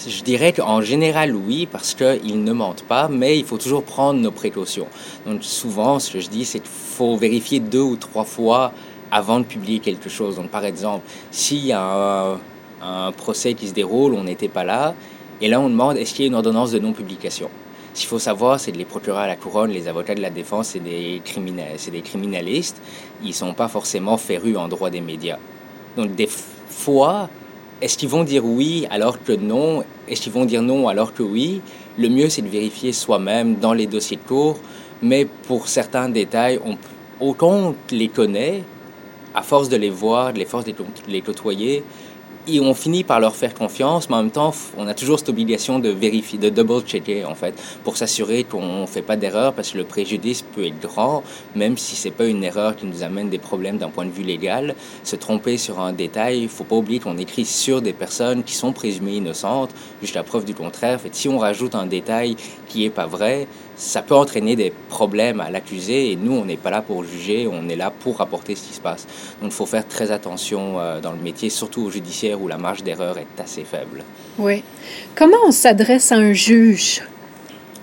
Je 0.07 0.23
dirais 0.23 0.53
qu'en 0.53 0.81
général, 0.81 1.35
oui, 1.35 1.67
parce 1.69 1.93
qu'ils 1.93 2.41
ne 2.41 2.53
mentent 2.53 2.83
pas, 2.83 3.09
mais 3.09 3.37
il 3.37 3.43
faut 3.43 3.57
toujours 3.57 3.83
prendre 3.83 4.19
nos 4.21 4.31
précautions. 4.31 4.87
Donc 5.25 5.43
souvent, 5.43 5.99
ce 5.99 6.13
que 6.13 6.19
je 6.21 6.29
dis, 6.29 6.45
c'est 6.45 6.59
qu'il 6.59 6.69
faut 6.69 7.17
vérifier 7.17 7.59
deux 7.59 7.81
ou 7.81 7.97
trois 7.97 8.23
fois 8.23 8.71
avant 9.11 9.39
de 9.39 9.45
publier 9.45 9.79
quelque 9.79 10.09
chose. 10.09 10.35
Donc, 10.35 10.49
par 10.49 10.65
exemple, 10.65 11.05
s'il 11.31 11.65
y 11.65 11.73
a 11.73 12.37
un, 12.81 13.11
procès 13.11 13.53
qui 13.53 13.67
se 13.67 13.73
déroule, 13.73 14.13
on 14.13 14.23
n'était 14.23 14.47
pas 14.47 14.63
là, 14.63 14.95
et 15.41 15.47
là 15.47 15.59
on 15.59 15.69
demande 15.69 15.97
est-ce 15.97 16.13
qu'il 16.13 16.25
y 16.25 16.27
a 16.27 16.29
une 16.29 16.35
ordonnance 16.35 16.71
de 16.71 16.79
non-publication? 16.79 17.49
Ce 17.93 18.01
qu'il 18.01 18.09
faut 18.09 18.19
savoir, 18.19 18.59
c'est 18.59 18.71
que 18.71 18.77
les 18.77 18.85
procureurs 18.85 19.21
à 19.21 19.27
la 19.27 19.35
couronne, 19.35 19.71
les 19.71 19.87
avocats 19.87 20.15
de 20.15 20.21
la 20.21 20.29
défense, 20.29 20.69
c'est 20.69 20.79
des, 20.79 21.21
c'est 21.77 21.91
des 21.91 22.01
criminalistes. 22.01 22.81
Ils 23.21 23.29
ne 23.29 23.33
sont 23.33 23.53
pas 23.53 23.67
forcément 23.67 24.15
férus 24.17 24.55
en 24.57 24.67
droit 24.67 24.89
des 24.89 25.01
médias. 25.01 25.39
Donc, 25.97 26.15
des 26.15 26.27
fois, 26.27 27.29
est-ce 27.81 27.97
qu'ils 27.97 28.09
vont 28.09 28.23
dire 28.23 28.45
oui 28.45 28.87
alors 28.89 29.21
que 29.21 29.33
non? 29.33 29.83
Est-ce 30.07 30.21
qu'ils 30.21 30.31
vont 30.31 30.45
dire 30.45 30.61
non 30.61 30.87
alors 30.87 31.13
que 31.13 31.23
oui? 31.23 31.61
Le 31.97 32.09
mieux, 32.09 32.29
c'est 32.29 32.41
de 32.41 32.47
vérifier 32.47 32.93
soi-même 32.93 33.55
dans 33.55 33.73
les 33.73 33.87
dossiers 33.87 34.17
de 34.17 34.27
cours. 34.27 34.57
Mais 35.01 35.25
pour 35.47 35.67
certains 35.67 36.09
détails, 36.09 36.59
on, 36.65 36.77
autant 37.19 37.51
on 37.51 37.75
les 37.91 38.09
connaît, 38.09 38.63
à 39.33 39.41
force 39.41 39.69
de 39.69 39.77
les 39.77 39.89
voir, 39.89 40.33
de 40.33 40.39
les 40.39 40.45
force 40.45 40.65
de 40.65 40.73
les 41.07 41.21
côtoyer, 41.21 41.83
et 42.47 42.59
on 42.59 42.73
finit 42.73 43.03
par 43.03 43.19
leur 43.19 43.35
faire 43.35 43.53
confiance, 43.53 44.09
mais 44.09 44.15
en 44.15 44.23
même 44.23 44.31
temps, 44.31 44.53
on 44.77 44.87
a 44.87 44.93
toujours 44.93 45.19
cette 45.19 45.29
obligation 45.29 45.79
de 45.79 45.89
vérifier, 45.89 46.39
de 46.39 46.49
double-checker, 46.49 47.25
en 47.25 47.35
fait, 47.35 47.53
pour 47.83 47.97
s'assurer 47.97 48.43
qu'on 48.43 48.81
ne 48.81 48.85
fait 48.85 49.01
pas 49.01 49.15
d'erreur, 49.17 49.53
parce 49.53 49.71
que 49.71 49.77
le 49.77 49.83
préjudice 49.83 50.41
peut 50.41 50.65
être 50.65 50.79
grand, 50.79 51.23
même 51.55 51.77
si 51.77 51.95
ce 51.95 52.07
n'est 52.07 52.13
pas 52.13 52.25
une 52.25 52.43
erreur 52.43 52.75
qui 52.75 52.85
nous 52.85 53.03
amène 53.03 53.29
des 53.29 53.37
problèmes 53.37 53.77
d'un 53.77 53.89
point 53.89 54.05
de 54.05 54.11
vue 54.11 54.23
légal. 54.23 54.75
Se 55.03 55.15
tromper 55.15 55.57
sur 55.57 55.79
un 55.79 55.93
détail, 55.93 56.39
il 56.39 56.43
ne 56.43 56.47
faut 56.47 56.63
pas 56.63 56.75
oublier 56.75 56.99
qu'on 56.99 57.17
écrit 57.17 57.45
sur 57.45 57.81
des 57.81 57.93
personnes 57.93 58.43
qui 58.43 58.55
sont 58.55 58.73
présumées 58.73 59.15
innocentes, 59.15 59.71
jusqu'à 60.01 60.23
preuve 60.23 60.45
du 60.45 60.55
contraire. 60.55 60.99
Si 61.11 61.29
on 61.29 61.37
rajoute 61.37 61.75
un 61.75 61.85
détail 61.85 62.35
qui 62.67 62.83
n'est 62.83 62.89
pas 62.89 63.07
vrai, 63.07 63.47
ça 63.79 64.01
peut 64.01 64.15
entraîner 64.15 64.57
des 64.57 64.73
problèmes 64.89 65.39
à 65.39 65.49
l'accusé 65.49 66.11
et 66.11 66.15
nous, 66.17 66.33
on 66.33 66.43
n'est 66.43 66.57
pas 66.57 66.69
là 66.69 66.81
pour 66.81 67.05
juger, 67.05 67.47
on 67.47 67.69
est 67.69 67.77
là 67.77 67.91
pour 67.91 68.17
rapporter 68.17 68.53
ce 68.55 68.67
qui 68.67 68.73
se 68.73 68.81
passe. 68.81 69.07
Donc 69.41 69.51
il 69.51 69.55
faut 69.55 69.65
faire 69.65 69.87
très 69.87 70.11
attention 70.11 70.79
euh, 70.79 70.99
dans 70.99 71.13
le 71.13 71.17
métier, 71.19 71.49
surtout 71.49 71.83
au 71.83 71.89
judiciaire 72.29 72.41
où 72.41 72.47
la 72.47 72.57
marge 72.57 72.83
d'erreur 72.83 73.17
est 73.17 73.41
assez 73.41 73.63
faible. 73.63 74.03
Oui. 74.37 74.63
Comment 75.15 75.37
on 75.45 75.51
s'adresse 75.51 76.11
à 76.11 76.15
un 76.15 76.33
juge? 76.33 77.01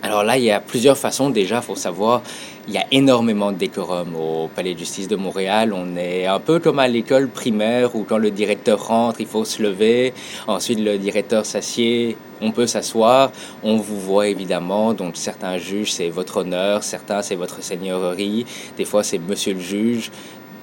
Alors 0.02 0.22
là, 0.22 0.36
il 0.36 0.44
y 0.44 0.50
a 0.50 0.60
plusieurs 0.60 0.96
façons. 0.96 1.30
Déjà, 1.30 1.56
il 1.56 1.62
faut 1.62 1.74
savoir, 1.74 2.22
il 2.68 2.74
y 2.74 2.78
a 2.78 2.84
énormément 2.92 3.50
de 3.50 3.56
décorum 3.56 4.14
au 4.14 4.48
Palais 4.54 4.74
de 4.74 4.78
justice 4.78 5.08
de 5.08 5.16
Montréal. 5.16 5.72
On 5.72 5.96
est 5.96 6.26
un 6.26 6.38
peu 6.38 6.60
comme 6.60 6.78
à 6.78 6.86
l'école 6.86 7.28
primaire 7.28 7.96
où 7.96 8.04
quand 8.04 8.18
le 8.18 8.30
directeur 8.30 8.86
rentre, 8.86 9.20
il 9.20 9.26
faut 9.26 9.44
se 9.44 9.62
lever. 9.62 10.12
Ensuite, 10.46 10.78
le 10.78 10.96
directeur 10.98 11.44
s'assied, 11.44 12.16
on 12.40 12.52
peut 12.52 12.68
s'asseoir. 12.68 13.32
On 13.64 13.78
vous 13.78 13.98
voit 13.98 14.28
évidemment. 14.28 14.94
Donc, 14.94 15.16
certains 15.16 15.58
juges, 15.58 15.92
c'est 15.92 16.10
votre 16.10 16.38
honneur. 16.38 16.84
Certains, 16.84 17.22
c'est 17.22 17.36
votre 17.36 17.62
seigneurie. 17.62 18.46
Des 18.76 18.84
fois, 18.84 19.02
c'est 19.02 19.18
monsieur 19.18 19.54
le 19.54 19.60
juge 19.60 20.10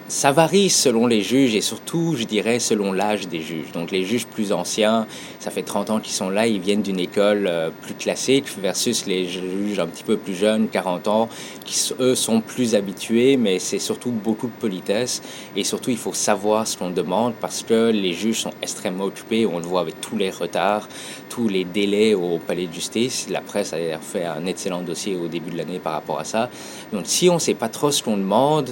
ça 0.08 0.32
varie 0.32 0.70
selon 0.70 1.08
les 1.08 1.22
juges 1.22 1.56
et 1.56 1.62
surtout, 1.62 2.16
je 2.18 2.26
dirais, 2.26 2.60
selon 2.60 2.92
l'âge 2.92 3.28
des 3.28 3.42
juges. 3.42 3.72
Donc 3.74 3.92
les 3.92 4.04
juges 4.04 4.28
plus 4.28 4.52
anciens, 4.52 5.08
ça 5.40 5.50
fait 5.50 5.64
30 5.64 5.90
ans 5.90 6.00
qu'ils 6.00 6.14
sont 6.14 6.30
là, 6.30 6.46
ils 6.46 6.60
viennent 6.60 6.82
d'une 6.82 7.00
école 7.00 7.48
euh, 7.48 7.70
plus 7.82 7.94
classique 7.94 8.46
versus 8.62 9.06
les 9.06 9.28
juges 9.28 9.80
un 9.80 9.88
petit 9.88 10.04
peu 10.04 10.18
plus 10.18 10.36
jeunes, 10.36 10.68
40 10.68 11.08
ans, 11.08 11.30
qui 11.66 11.94
eux 12.00 12.16
sont 12.16 12.42
plus 12.42 12.76
habitués, 12.76 13.38
mais 13.38 13.60
c'est 13.60 13.80
surtout 13.80 14.12
beaucoup 14.12 14.48
de 14.48 14.54
politesse 14.60 15.22
et 15.56 15.64
surtout 15.64 15.90
il 15.90 15.98
faut 15.98 16.14
savoir 16.14 16.68
ce 16.68 16.78
qu'on 16.78 16.90
demande 16.90 17.34
parce 17.40 17.64
que 17.64 17.90
les 17.90 18.14
juges 18.14 18.42
sont 18.42 18.54
extrêmement 18.62 19.06
occupés, 19.06 19.46
on 19.46 19.60
le 19.60 19.66
voit 19.66 19.82
avec 19.82 20.00
tous 20.02 20.18
les 20.18 20.30
retards, 20.30 20.88
tous 21.30 21.48
les 21.48 21.64
délais 21.64 22.14
au 22.14 22.40
palais 22.40 22.68
de 22.68 22.74
justice. 22.74 23.28
La 23.30 23.42
presse 23.42 23.74
a 23.74 23.78
fait 24.00 24.26
un 24.26 24.46
excellent 24.46 24.82
dossier 24.82 25.16
au 25.16 25.28
début 25.28 25.52
de 25.52 25.58
l'année 25.58 25.80
par 25.80 25.94
rapport 25.94 26.20
à 26.20 26.24
ça. 26.24 26.50
Donc 26.92 27.04
si 27.06 27.30
on 27.30 27.36
ne 27.36 27.40
sait 27.40 27.54
pas 27.54 27.70
trop 27.70 27.92
ce 27.92 28.04
qu'on 28.04 28.18
demande, 28.18 28.70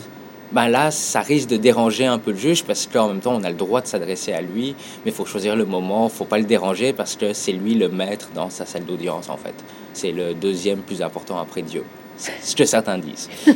ben 0.51 0.67
là, 0.67 0.91
ça 0.91 1.21
risque 1.21 1.49
de 1.49 1.57
déranger 1.57 2.05
un 2.05 2.17
peu 2.17 2.31
le 2.31 2.37
juge 2.37 2.63
parce 2.63 2.87
qu'en 2.87 3.07
même 3.07 3.19
temps, 3.19 3.35
on 3.35 3.43
a 3.43 3.49
le 3.49 3.55
droit 3.55 3.81
de 3.81 3.87
s'adresser 3.87 4.33
à 4.33 4.41
lui, 4.41 4.75
mais 5.05 5.11
il 5.11 5.13
faut 5.13 5.25
choisir 5.25 5.55
le 5.55 5.65
moment, 5.65 6.07
il 6.07 6.15
faut 6.15 6.25
pas 6.25 6.37
le 6.37 6.43
déranger 6.43 6.93
parce 6.93 7.15
que 7.15 7.33
c'est 7.33 7.53
lui 7.53 7.75
le 7.75 7.89
maître 7.89 8.29
dans 8.35 8.49
sa 8.49 8.65
salle 8.65 8.85
d'audience, 8.85 9.29
en 9.29 9.37
fait. 9.37 9.53
C'est 9.93 10.11
le 10.11 10.33
deuxième 10.33 10.79
plus 10.79 11.01
important 11.01 11.39
après 11.39 11.61
Dieu. 11.61 11.83
C'est 12.17 12.33
ce 12.41 12.55
que 12.55 12.65
certains 12.65 12.97
disent. 12.97 13.29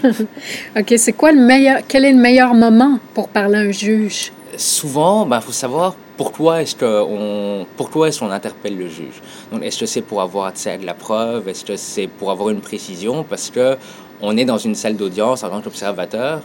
OK, 0.77 0.93
c'est 0.97 1.13
quoi 1.13 1.31
le 1.31 1.41
meilleur, 1.41 1.81
quel 1.87 2.05
est 2.05 2.11
le 2.11 2.19
meilleur 2.19 2.53
moment 2.53 2.99
pour 3.13 3.27
parler 3.27 3.57
à 3.57 3.61
un 3.61 3.71
juge? 3.71 4.31
Souvent, 4.57 5.25
il 5.25 5.29
ben, 5.29 5.41
faut 5.41 5.51
savoir 5.51 5.95
pourquoi 6.17 6.61
est-ce 6.61 6.75
qu'on 6.75 7.65
pourquoi 7.75 8.07
est-ce 8.07 8.19
qu'on 8.19 8.31
interpelle 8.31 8.77
le 8.77 8.87
juge. 8.87 9.21
Donc, 9.51 9.63
est-ce 9.63 9.79
que 9.79 9.85
c'est 9.85 10.01
pour 10.01 10.21
avoir 10.21 10.45
accès 10.45 10.71
à 10.71 10.77
de 10.77 10.85
la 10.85 10.93
preuve? 10.93 11.49
Est-ce 11.49 11.65
que 11.65 11.75
c'est 11.75 12.07
pour 12.07 12.31
avoir 12.31 12.49
une 12.49 12.61
précision? 12.61 13.23
Parce 13.23 13.49
que 13.49 13.77
on 14.21 14.37
est 14.37 14.45
dans 14.45 14.57
une 14.57 14.75
salle 14.75 14.95
d'audience 14.95 15.43
en 15.43 15.49
tant 15.49 15.61
qu'observateur, 15.61 16.41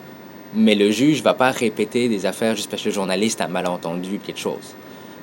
mais 0.54 0.74
le 0.74 0.90
juge 0.90 1.22
va 1.22 1.34
pas 1.34 1.50
répéter 1.50 2.08
des 2.08 2.26
affaires 2.26 2.56
juste 2.56 2.70
parce 2.70 2.82
que 2.82 2.88
le 2.88 2.94
journaliste 2.94 3.40
a 3.40 3.48
mal 3.48 3.66
entendu 3.66 4.18
quelque 4.18 4.40
chose. 4.40 4.74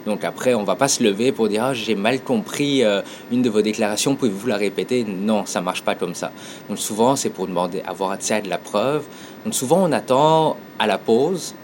Donc 0.06 0.24
après, 0.24 0.54
on 0.54 0.64
va 0.64 0.76
pas 0.76 0.88
se 0.88 1.04
lever 1.04 1.34
pour 1.34 1.50
dire 1.50 1.66
ah, 1.66 1.74
j'ai 1.74 1.96
mal 1.96 2.22
compris 2.22 2.84
euh, 2.84 3.02
une 3.30 3.42
de 3.42 3.50
vos 3.50 3.62
déclarations, 3.62 4.16
pouvez-vous 4.16 4.48
la 4.48 4.56
répéter? 4.56 5.04
Non, 5.04 5.46
ça 5.46 5.60
marche 5.60 5.84
pas 5.84 5.96
comme 5.96 6.16
ça. 6.16 6.32
Donc 6.70 6.80
souvent, 6.80 7.18
c'est 7.18 7.30
pour 7.30 7.46
demander 7.46 7.82
avoir 7.86 8.12
accès 8.12 8.36
à 8.36 8.42
de 8.42 8.50
la 8.50 8.58
preuve. 8.58 9.04
Donc 9.44 9.54
souvent, 9.54 9.84
on 9.84 9.92
attend 9.92 10.56
à 10.80 10.88
la 10.88 10.98
pause 10.98 11.56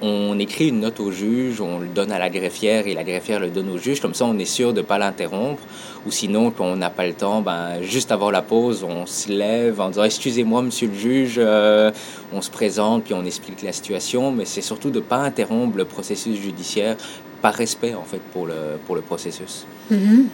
on 0.00 0.38
écrit 0.38 0.68
une 0.68 0.80
note 0.80 1.00
au 1.00 1.10
juge, 1.10 1.60
on 1.60 1.78
le 1.80 1.86
donne 1.86 2.12
à 2.12 2.18
la 2.18 2.30
greffière 2.30 2.86
et 2.86 2.94
la 2.94 3.04
greffière 3.04 3.40
le 3.40 3.48
donne 3.48 3.68
au 3.70 3.78
juge. 3.78 4.00
Comme 4.00 4.14
ça, 4.14 4.24
on 4.24 4.38
est 4.38 4.44
sûr 4.44 4.72
de 4.72 4.80
ne 4.80 4.86
pas 4.86 4.98
l'interrompre. 4.98 5.62
Ou 6.06 6.10
sinon, 6.10 6.50
quand 6.50 6.64
on 6.64 6.76
n'a 6.76 6.90
pas 6.90 7.06
le 7.06 7.14
temps, 7.14 7.42
ben, 7.42 7.82
juste 7.82 8.12
avant 8.12 8.30
la 8.30 8.42
pause, 8.42 8.84
on 8.84 9.06
se 9.06 9.30
lève 9.30 9.80
en 9.80 9.88
disant 9.88 10.04
Excusez-moi, 10.04 10.62
monsieur 10.62 10.88
le 10.88 10.94
juge, 10.94 11.34
euh, 11.38 11.90
on 12.32 12.40
se 12.40 12.50
présente 12.50 13.04
puis 13.04 13.14
on 13.14 13.24
explique 13.24 13.62
la 13.62 13.72
situation. 13.72 14.30
Mais 14.30 14.44
c'est 14.44 14.60
surtout 14.60 14.90
de 14.90 14.98
ne 14.98 15.04
pas 15.04 15.18
interrompre 15.18 15.76
le 15.76 15.84
processus 15.84 16.38
judiciaire 16.38 16.96
par 17.42 17.54
respect, 17.54 17.94
en 17.94 18.02
fait, 18.02 18.20
pour 18.32 18.46
le, 18.46 18.78
pour 18.86 18.94
le 18.94 19.00
processus. 19.00 19.66
Mm-hmm. 19.92 20.24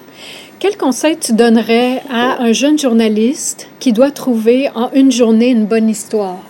Quel 0.58 0.76
conseil 0.76 1.18
tu 1.18 1.32
donnerais 1.32 2.02
à 2.10 2.42
un 2.42 2.52
jeune 2.52 2.78
journaliste 2.78 3.68
qui 3.78 3.92
doit 3.92 4.10
trouver 4.10 4.70
en 4.74 4.90
une 4.92 5.12
journée 5.12 5.48
une 5.48 5.66
bonne 5.66 5.88
histoire? 5.88 6.40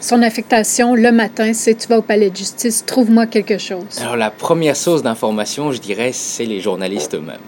Son 0.00 0.22
affectation 0.22 0.94
le 0.94 1.10
matin, 1.10 1.52
c'est 1.52 1.74
tu 1.74 1.88
vas 1.88 1.98
au 1.98 2.02
palais 2.02 2.30
de 2.30 2.36
justice, 2.36 2.84
trouve-moi 2.86 3.26
quelque 3.26 3.58
chose. 3.58 3.98
Alors 4.00 4.16
la 4.16 4.30
première 4.30 4.76
source 4.76 5.02
d'information, 5.02 5.72
je 5.72 5.80
dirais, 5.80 6.12
c'est 6.12 6.44
les 6.44 6.60
journalistes 6.60 7.16
eux-mêmes. 7.16 7.38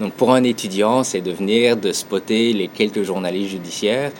Donc 0.00 0.12
pour 0.14 0.34
un 0.34 0.42
étudiant, 0.42 1.04
c'est 1.04 1.20
de 1.20 1.30
venir, 1.30 1.76
de 1.76 1.92
spotter 1.92 2.52
les 2.52 2.66
quelques 2.66 3.04
journalistes 3.04 3.50
judiciaires 3.50 4.10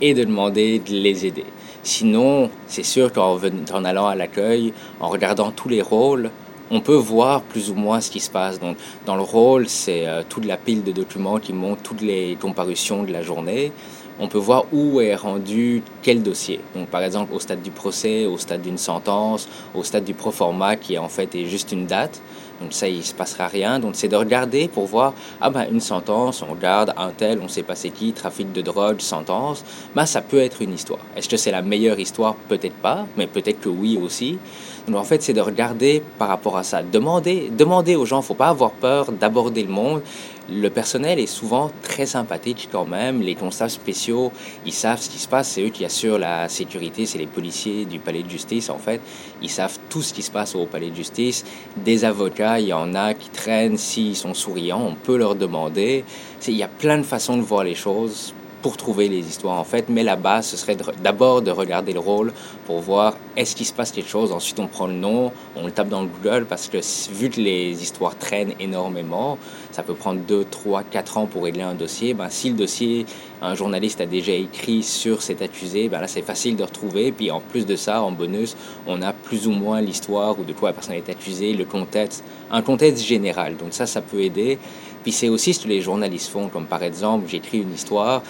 et 0.00 0.14
de 0.14 0.24
demander 0.24 0.78
de 0.78 0.94
les 0.94 1.26
aider. 1.26 1.44
Sinon, 1.82 2.48
c'est 2.66 2.82
sûr 2.82 3.12
qu'en 3.12 3.38
en 3.74 3.84
allant 3.84 4.06
à 4.06 4.14
l'accueil, 4.14 4.72
en 4.98 5.10
regardant 5.10 5.50
tous 5.50 5.68
les 5.68 5.82
rôles, 5.82 6.30
on 6.70 6.80
peut 6.80 6.94
voir 6.94 7.42
plus 7.42 7.70
ou 7.70 7.74
moins 7.74 8.00
ce 8.00 8.10
qui 8.10 8.20
se 8.20 8.30
passe. 8.30 8.58
Donc, 8.58 8.78
dans 9.04 9.16
le 9.16 9.22
rôle, 9.22 9.68
c'est 9.68 10.06
euh, 10.06 10.22
toute 10.26 10.46
la 10.46 10.56
pile 10.56 10.82
de 10.82 10.92
documents 10.92 11.38
qui 11.38 11.52
montrent 11.52 11.82
toutes 11.82 12.00
les 12.00 12.38
comparutions 12.40 13.02
de 13.02 13.12
la 13.12 13.22
journée 13.22 13.70
on 14.18 14.28
peut 14.28 14.38
voir 14.38 14.64
où 14.72 15.00
est 15.00 15.14
rendu 15.14 15.82
quel 16.02 16.22
dossier. 16.22 16.60
Donc, 16.74 16.88
par 16.88 17.02
exemple, 17.02 17.32
au 17.34 17.40
stade 17.40 17.62
du 17.62 17.70
procès, 17.70 18.26
au 18.26 18.38
stade 18.38 18.62
d'une 18.62 18.78
sentence, 18.78 19.48
au 19.74 19.82
stade 19.82 20.04
du 20.04 20.14
proforma, 20.14 20.76
qui 20.76 20.98
en 20.98 21.08
fait 21.08 21.34
est 21.34 21.46
juste 21.46 21.72
une 21.72 21.86
date. 21.86 22.20
Donc, 22.60 22.72
ça, 22.72 22.86
il 22.86 22.98
ne 22.98 23.02
se 23.02 23.14
passera 23.14 23.48
rien. 23.48 23.80
Donc, 23.80 23.96
c'est 23.96 24.06
de 24.06 24.14
regarder 24.14 24.68
pour 24.68 24.86
voir, 24.86 25.14
ah 25.40 25.50
ben, 25.50 25.66
une 25.70 25.80
sentence, 25.80 26.42
on 26.42 26.52
regarde 26.52 26.94
un 26.96 27.10
tel, 27.10 27.40
on 27.42 27.48
sait 27.48 27.64
pas 27.64 27.74
c'est 27.74 27.90
qui, 27.90 28.12
trafic 28.12 28.52
de 28.52 28.62
drogue, 28.62 29.00
sentence. 29.00 29.64
Ben, 29.96 30.06
ça 30.06 30.20
peut 30.20 30.38
être 30.38 30.62
une 30.62 30.72
histoire. 30.72 31.00
Est-ce 31.16 31.28
que 31.28 31.36
c'est 31.36 31.50
la 31.50 31.62
meilleure 31.62 31.98
histoire? 31.98 32.36
Peut-être 32.48 32.76
pas, 32.76 33.06
mais 33.16 33.26
peut-être 33.26 33.60
que 33.60 33.68
oui 33.68 33.98
aussi. 34.00 34.38
Donc, 34.86 34.96
en 34.96 35.04
fait, 35.04 35.22
c'est 35.22 35.32
de 35.32 35.40
regarder 35.40 36.02
par 36.18 36.28
rapport 36.28 36.56
à 36.56 36.62
ça. 36.62 36.82
Demander, 36.82 37.50
demander 37.56 37.96
aux 37.96 38.06
gens, 38.06 38.20
il 38.20 38.24
faut 38.24 38.34
pas 38.34 38.48
avoir 38.48 38.70
peur 38.70 39.10
d'aborder 39.10 39.64
le 39.64 39.72
monde 39.72 40.02
le 40.50 40.68
personnel 40.70 41.18
est 41.18 41.26
souvent 41.26 41.70
très 41.82 42.06
sympathique 42.06 42.68
quand 42.70 42.84
même. 42.84 43.20
Les 43.20 43.34
constables 43.34 43.70
spéciaux, 43.70 44.32
ils 44.66 44.72
savent 44.72 45.00
ce 45.00 45.08
qui 45.08 45.18
se 45.18 45.28
passe. 45.28 45.48
C'est 45.50 45.62
eux 45.62 45.68
qui 45.68 45.84
assurent 45.84 46.18
la 46.18 46.48
sécurité. 46.48 47.06
C'est 47.06 47.18
les 47.18 47.26
policiers 47.26 47.84
du 47.84 47.98
palais 47.98 48.22
de 48.22 48.30
justice, 48.30 48.68
en 48.70 48.78
fait. 48.78 49.00
Ils 49.40 49.50
savent 49.50 49.78
tout 49.88 50.02
ce 50.02 50.12
qui 50.12 50.22
se 50.22 50.30
passe 50.30 50.54
au 50.54 50.66
palais 50.66 50.90
de 50.90 50.96
justice. 50.96 51.44
Des 51.76 52.04
avocats, 52.04 52.60
il 52.60 52.66
y 52.66 52.72
en 52.72 52.94
a 52.94 53.14
qui 53.14 53.30
traînent. 53.30 53.78
S'ils 53.78 54.16
sont 54.16 54.34
souriants, 54.34 54.82
on 54.84 54.94
peut 54.94 55.16
leur 55.16 55.34
demander. 55.34 56.04
Il 56.46 56.54
y 56.54 56.62
a 56.62 56.68
plein 56.68 56.98
de 56.98 57.04
façons 57.04 57.36
de 57.36 57.42
voir 57.42 57.64
les 57.64 57.74
choses 57.74 58.34
pour 58.62 58.76
trouver 58.76 59.08
les 59.08 59.26
histoires 59.28 59.58
en 59.58 59.64
fait. 59.64 59.88
Mais 59.88 60.04
la 60.04 60.16
base, 60.16 60.46
ce 60.46 60.56
serait 60.56 60.76
d'abord 61.02 61.42
de 61.42 61.50
regarder 61.50 61.92
le 61.92 61.98
rôle 61.98 62.32
pour 62.64 62.80
voir 62.80 63.16
est-ce 63.36 63.56
qu'il 63.56 63.66
se 63.66 63.72
passe 63.72 63.90
quelque 63.90 64.08
chose? 64.08 64.32
Ensuite, 64.32 64.60
on 64.60 64.68
prend 64.68 64.86
le 64.86 64.94
nom, 64.94 65.32
on 65.56 65.66
le 65.66 65.72
tape 65.72 65.88
dans 65.88 66.04
Google 66.04 66.46
parce 66.48 66.68
que 66.68 66.78
vu 67.12 67.28
que 67.28 67.40
les 67.40 67.82
histoires 67.82 68.16
traînent 68.16 68.54
énormément, 68.60 69.36
ça 69.72 69.82
peut 69.82 69.94
prendre 69.94 70.20
2, 70.20 70.46
3, 70.50 70.84
4 70.84 71.18
ans 71.18 71.26
pour 71.26 71.44
régler 71.44 71.62
un 71.62 71.74
dossier. 71.74 72.14
Ben, 72.14 72.28
si 72.28 72.50
le 72.50 72.54
dossier, 72.54 73.06
un 73.40 73.54
journaliste 73.54 74.00
a 74.00 74.06
déjà 74.06 74.32
écrit 74.32 74.82
sur 74.82 75.22
cet 75.22 75.42
accusé, 75.42 75.88
ben 75.88 76.00
là, 76.00 76.06
c'est 76.06 76.22
facile 76.22 76.56
de 76.56 76.62
retrouver. 76.62 77.10
Puis 77.10 77.30
en 77.30 77.40
plus 77.40 77.66
de 77.66 77.74
ça, 77.74 78.02
en 78.02 78.12
bonus, 78.12 78.54
on 78.86 79.02
a 79.02 79.12
plus 79.12 79.46
ou 79.46 79.50
moins 79.50 79.80
l'histoire 79.80 80.38
ou 80.38 80.44
de 80.44 80.52
quoi 80.52 80.68
la 80.68 80.74
personne 80.74 80.94
est 80.94 81.08
accusée, 81.08 81.54
le 81.54 81.64
contexte, 81.64 82.22
un 82.50 82.62
contexte 82.62 83.04
général. 83.04 83.56
Donc 83.56 83.72
ça, 83.72 83.86
ça 83.86 84.02
peut 84.02 84.20
aider. 84.20 84.58
Puis 85.02 85.12
c'est 85.12 85.28
aussi 85.28 85.54
ce 85.54 85.64
que 85.64 85.68
les 85.68 85.80
journalistes 85.80 86.28
font, 86.28 86.48
comme 86.48 86.66
par 86.66 86.82
exemple, 86.82 87.28
j'écris 87.28 87.58
une 87.58 87.74
histoire, 87.74 88.22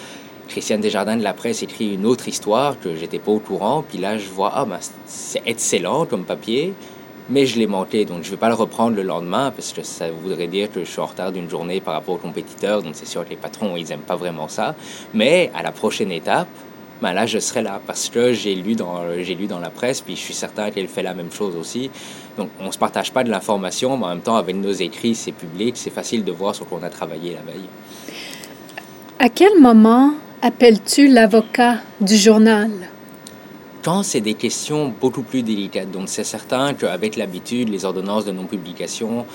Christiane 0.47 0.81
Desjardins 0.81 1.17
de 1.17 1.23
la 1.23 1.33
presse 1.33 1.63
écrit 1.63 1.93
une 1.93 2.05
autre 2.05 2.27
histoire 2.27 2.79
que 2.79 2.95
j'étais 2.95 3.19
pas 3.19 3.31
au 3.31 3.39
courant, 3.39 3.83
puis 3.87 3.97
là 3.97 4.17
je 4.17 4.29
vois, 4.29 4.51
ah 4.53 4.65
ben 4.65 4.79
c'est 5.05 5.41
excellent 5.45 6.05
comme 6.05 6.25
papier, 6.25 6.73
mais 7.29 7.45
je 7.45 7.57
l'ai 7.57 7.67
manqué, 7.67 8.05
donc 8.05 8.23
je 8.23 8.31
vais 8.31 8.37
pas 8.37 8.49
le 8.49 8.53
reprendre 8.53 8.95
le 8.95 9.03
lendemain 9.03 9.51
parce 9.51 9.71
que 9.71 9.83
ça 9.83 10.11
voudrait 10.11 10.47
dire 10.47 10.71
que 10.71 10.81
je 10.81 10.89
suis 10.89 10.99
en 10.99 11.05
retard 11.05 11.31
d'une 11.31 11.49
journée 11.49 11.79
par 11.79 11.93
rapport 11.93 12.15
aux 12.15 12.19
compétiteurs, 12.19 12.81
donc 12.81 12.95
c'est 12.95 13.07
sûr 13.07 13.23
que 13.23 13.29
les 13.29 13.35
patrons 13.37 13.75
ils 13.77 13.91
aiment 13.91 13.99
pas 13.99 14.15
vraiment 14.15 14.47
ça, 14.47 14.75
mais 15.13 15.51
à 15.55 15.63
la 15.63 15.71
prochaine 15.71 16.11
étape, 16.11 16.47
ben 17.01 17.13
là 17.13 17.25
je 17.25 17.39
serai 17.39 17.61
là 17.61 17.81
parce 17.85 18.09
que 18.09 18.33
j'ai 18.33 18.55
lu 18.55 18.75
dans 18.75 19.03
lu 19.07 19.47
dans 19.47 19.59
la 19.59 19.69
presse, 19.69 20.01
puis 20.01 20.15
je 20.15 20.21
suis 20.21 20.33
certain 20.33 20.69
qu'elle 20.71 20.87
fait 20.87 21.03
la 21.03 21.13
même 21.13 21.31
chose 21.31 21.55
aussi, 21.55 21.89
donc 22.37 22.49
on 22.59 22.71
se 22.71 22.77
partage 22.77 23.11
pas 23.11 23.23
de 23.23 23.29
l'information, 23.29 23.97
mais 23.97 24.05
en 24.05 24.09
même 24.09 24.21
temps 24.21 24.35
avec 24.35 24.55
nos 24.55 24.73
écrits 24.73 25.15
c'est 25.15 25.31
public, 25.31 25.77
c'est 25.77 25.93
facile 25.93 26.23
de 26.23 26.31
voir 26.31 26.53
sur 26.53 26.67
quoi 26.67 26.79
on 26.81 26.85
a 26.85 26.89
travaillé 26.89 27.33
la 27.33 27.51
veille. 27.51 27.69
À 29.19 29.29
quel 29.29 29.59
moment 29.61 30.13
appelles-tu 30.41 31.07
l'avocat 31.07 31.77
du 32.01 32.17
journal? 32.17 32.69
Quand 33.83 34.01
c'est 34.01 34.21
des 34.21 34.35
questions 34.35 34.93
beaucoup 35.01 35.23
plus 35.23 35.43
délicates, 35.43 35.91
donc 35.91 36.07
c'est 36.07 36.23
certain 36.23 36.73
qu'avec 36.73 37.17
l'habitude, 37.17 37.67
les 37.67 37.83
ordonnances 37.83 38.23
de 38.23 38.31
non-publication, 38.31 39.25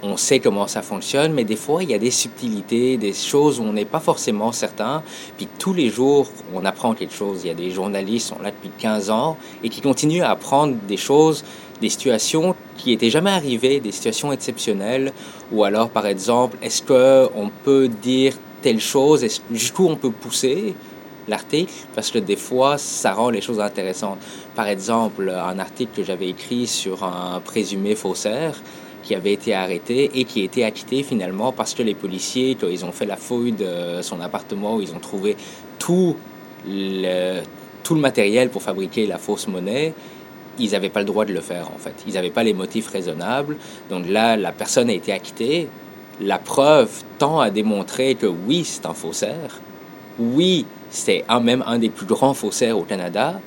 on 0.00 0.16
sait 0.16 0.38
comment 0.38 0.68
ça 0.68 0.80
fonctionne, 0.82 1.32
mais 1.32 1.42
des 1.42 1.56
fois, 1.56 1.82
il 1.82 1.90
y 1.90 1.94
a 1.94 1.98
des 1.98 2.12
subtilités, 2.12 2.98
des 2.98 3.12
choses 3.12 3.58
où 3.58 3.64
on 3.64 3.72
n'est 3.72 3.84
pas 3.84 3.98
forcément 3.98 4.52
certain. 4.52 5.02
Puis 5.36 5.48
tous 5.58 5.74
les 5.74 5.88
jours, 5.88 6.28
on 6.54 6.64
apprend 6.64 6.94
quelque 6.94 7.14
chose. 7.14 7.40
Il 7.42 7.48
y 7.48 7.50
a 7.50 7.54
des 7.54 7.72
journalistes 7.72 8.28
qui 8.28 8.34
sont 8.36 8.42
là 8.42 8.52
depuis 8.52 8.70
15 8.78 9.10
ans 9.10 9.36
et 9.64 9.68
qui 9.70 9.80
continuent 9.80 10.22
à 10.22 10.30
apprendre 10.30 10.76
des 10.86 10.96
choses, 10.96 11.44
des 11.80 11.88
situations 11.88 12.54
qui 12.76 12.90
n'étaient 12.90 13.10
jamais 13.10 13.30
arrivées, 13.30 13.80
des 13.80 13.90
situations 13.90 14.30
exceptionnelles. 14.30 15.12
Ou 15.50 15.64
alors, 15.64 15.90
par 15.90 16.06
exemple, 16.06 16.56
est-ce 16.62 16.80
qu'on 16.80 17.50
peut 17.64 17.88
dire 17.88 18.34
telle 18.62 18.80
chose, 18.80 19.26
jusqu'où 19.50 19.88
on 19.88 19.96
peut 19.96 20.12
pousser? 20.12 20.76
L'article, 21.28 21.72
parce 21.94 22.10
que 22.10 22.18
des 22.18 22.36
fois, 22.36 22.78
ça 22.78 23.12
rend 23.12 23.30
les 23.30 23.40
choses 23.40 23.60
intéressantes. 23.60 24.18
Par 24.54 24.68
exemple, 24.68 25.30
un 25.30 25.58
article 25.58 25.92
que 25.96 26.04
j'avais 26.04 26.28
écrit 26.28 26.66
sur 26.66 27.04
un 27.04 27.40
présumé 27.40 27.94
faussaire 27.94 28.60
qui 29.02 29.14
avait 29.14 29.32
été 29.32 29.54
arrêté 29.54 30.10
et 30.14 30.24
qui 30.24 30.42
été 30.42 30.64
acquitté 30.64 31.02
finalement 31.04 31.52
parce 31.52 31.74
que 31.74 31.82
les 31.82 31.94
policiers, 31.94 32.56
quand 32.60 32.66
ils 32.66 32.84
ont 32.84 32.92
fait 32.92 33.06
la 33.06 33.16
fouille 33.16 33.52
de 33.52 34.02
son 34.02 34.20
appartement, 34.20 34.76
où 34.76 34.80
ils 34.80 34.92
ont 34.92 34.98
trouvé 34.98 35.36
tout 35.78 36.16
le, 36.66 37.40
tout 37.84 37.94
le 37.94 38.00
matériel 38.00 38.50
pour 38.50 38.62
fabriquer 38.62 39.06
la 39.06 39.18
fausse 39.18 39.46
monnaie, 39.46 39.94
ils 40.58 40.72
n'avaient 40.72 40.88
pas 40.88 41.00
le 41.00 41.06
droit 41.06 41.24
de 41.24 41.32
le 41.32 41.40
faire 41.40 41.70
en 41.72 41.78
fait. 41.78 41.94
Ils 42.06 42.14
n'avaient 42.14 42.30
pas 42.30 42.42
les 42.42 42.54
motifs 42.54 42.88
raisonnables. 42.88 43.56
Donc 43.90 44.08
là, 44.08 44.36
la 44.36 44.52
personne 44.52 44.90
a 44.90 44.92
été 44.92 45.12
acquittée, 45.12 45.68
la 46.20 46.38
preuve 46.38 46.90
tend 47.18 47.40
à 47.40 47.50
démontrer 47.50 48.14
que 48.14 48.26
oui, 48.26 48.64
c'est 48.64 48.86
un 48.86 48.94
faussaire. 48.94 49.60
Oui, 50.18 50.66
c'est 50.90 51.24
même 51.42 51.64
un 51.66 51.78
des 51.78 51.90
plus 51.90 52.06
grands 52.06 52.34
faussaires 52.34 52.78
au 52.78 52.82
Canada, 52.82 53.40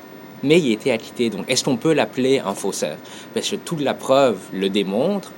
mais 0.44 0.60
il 0.60 0.72
été 0.72 0.92
acquitté. 0.92 1.30
Donc, 1.30 1.50
est-ce 1.50 1.64
qu'on 1.64 1.78
peut 1.78 1.94
l'appeler 1.94 2.40
un 2.40 2.54
faussaire? 2.54 2.98
Parce 3.34 3.50
que 3.50 3.56
toute 3.56 3.82
la 3.82 3.94
preuve 3.94 4.38
le 4.54 4.70
démontre. 4.70 5.32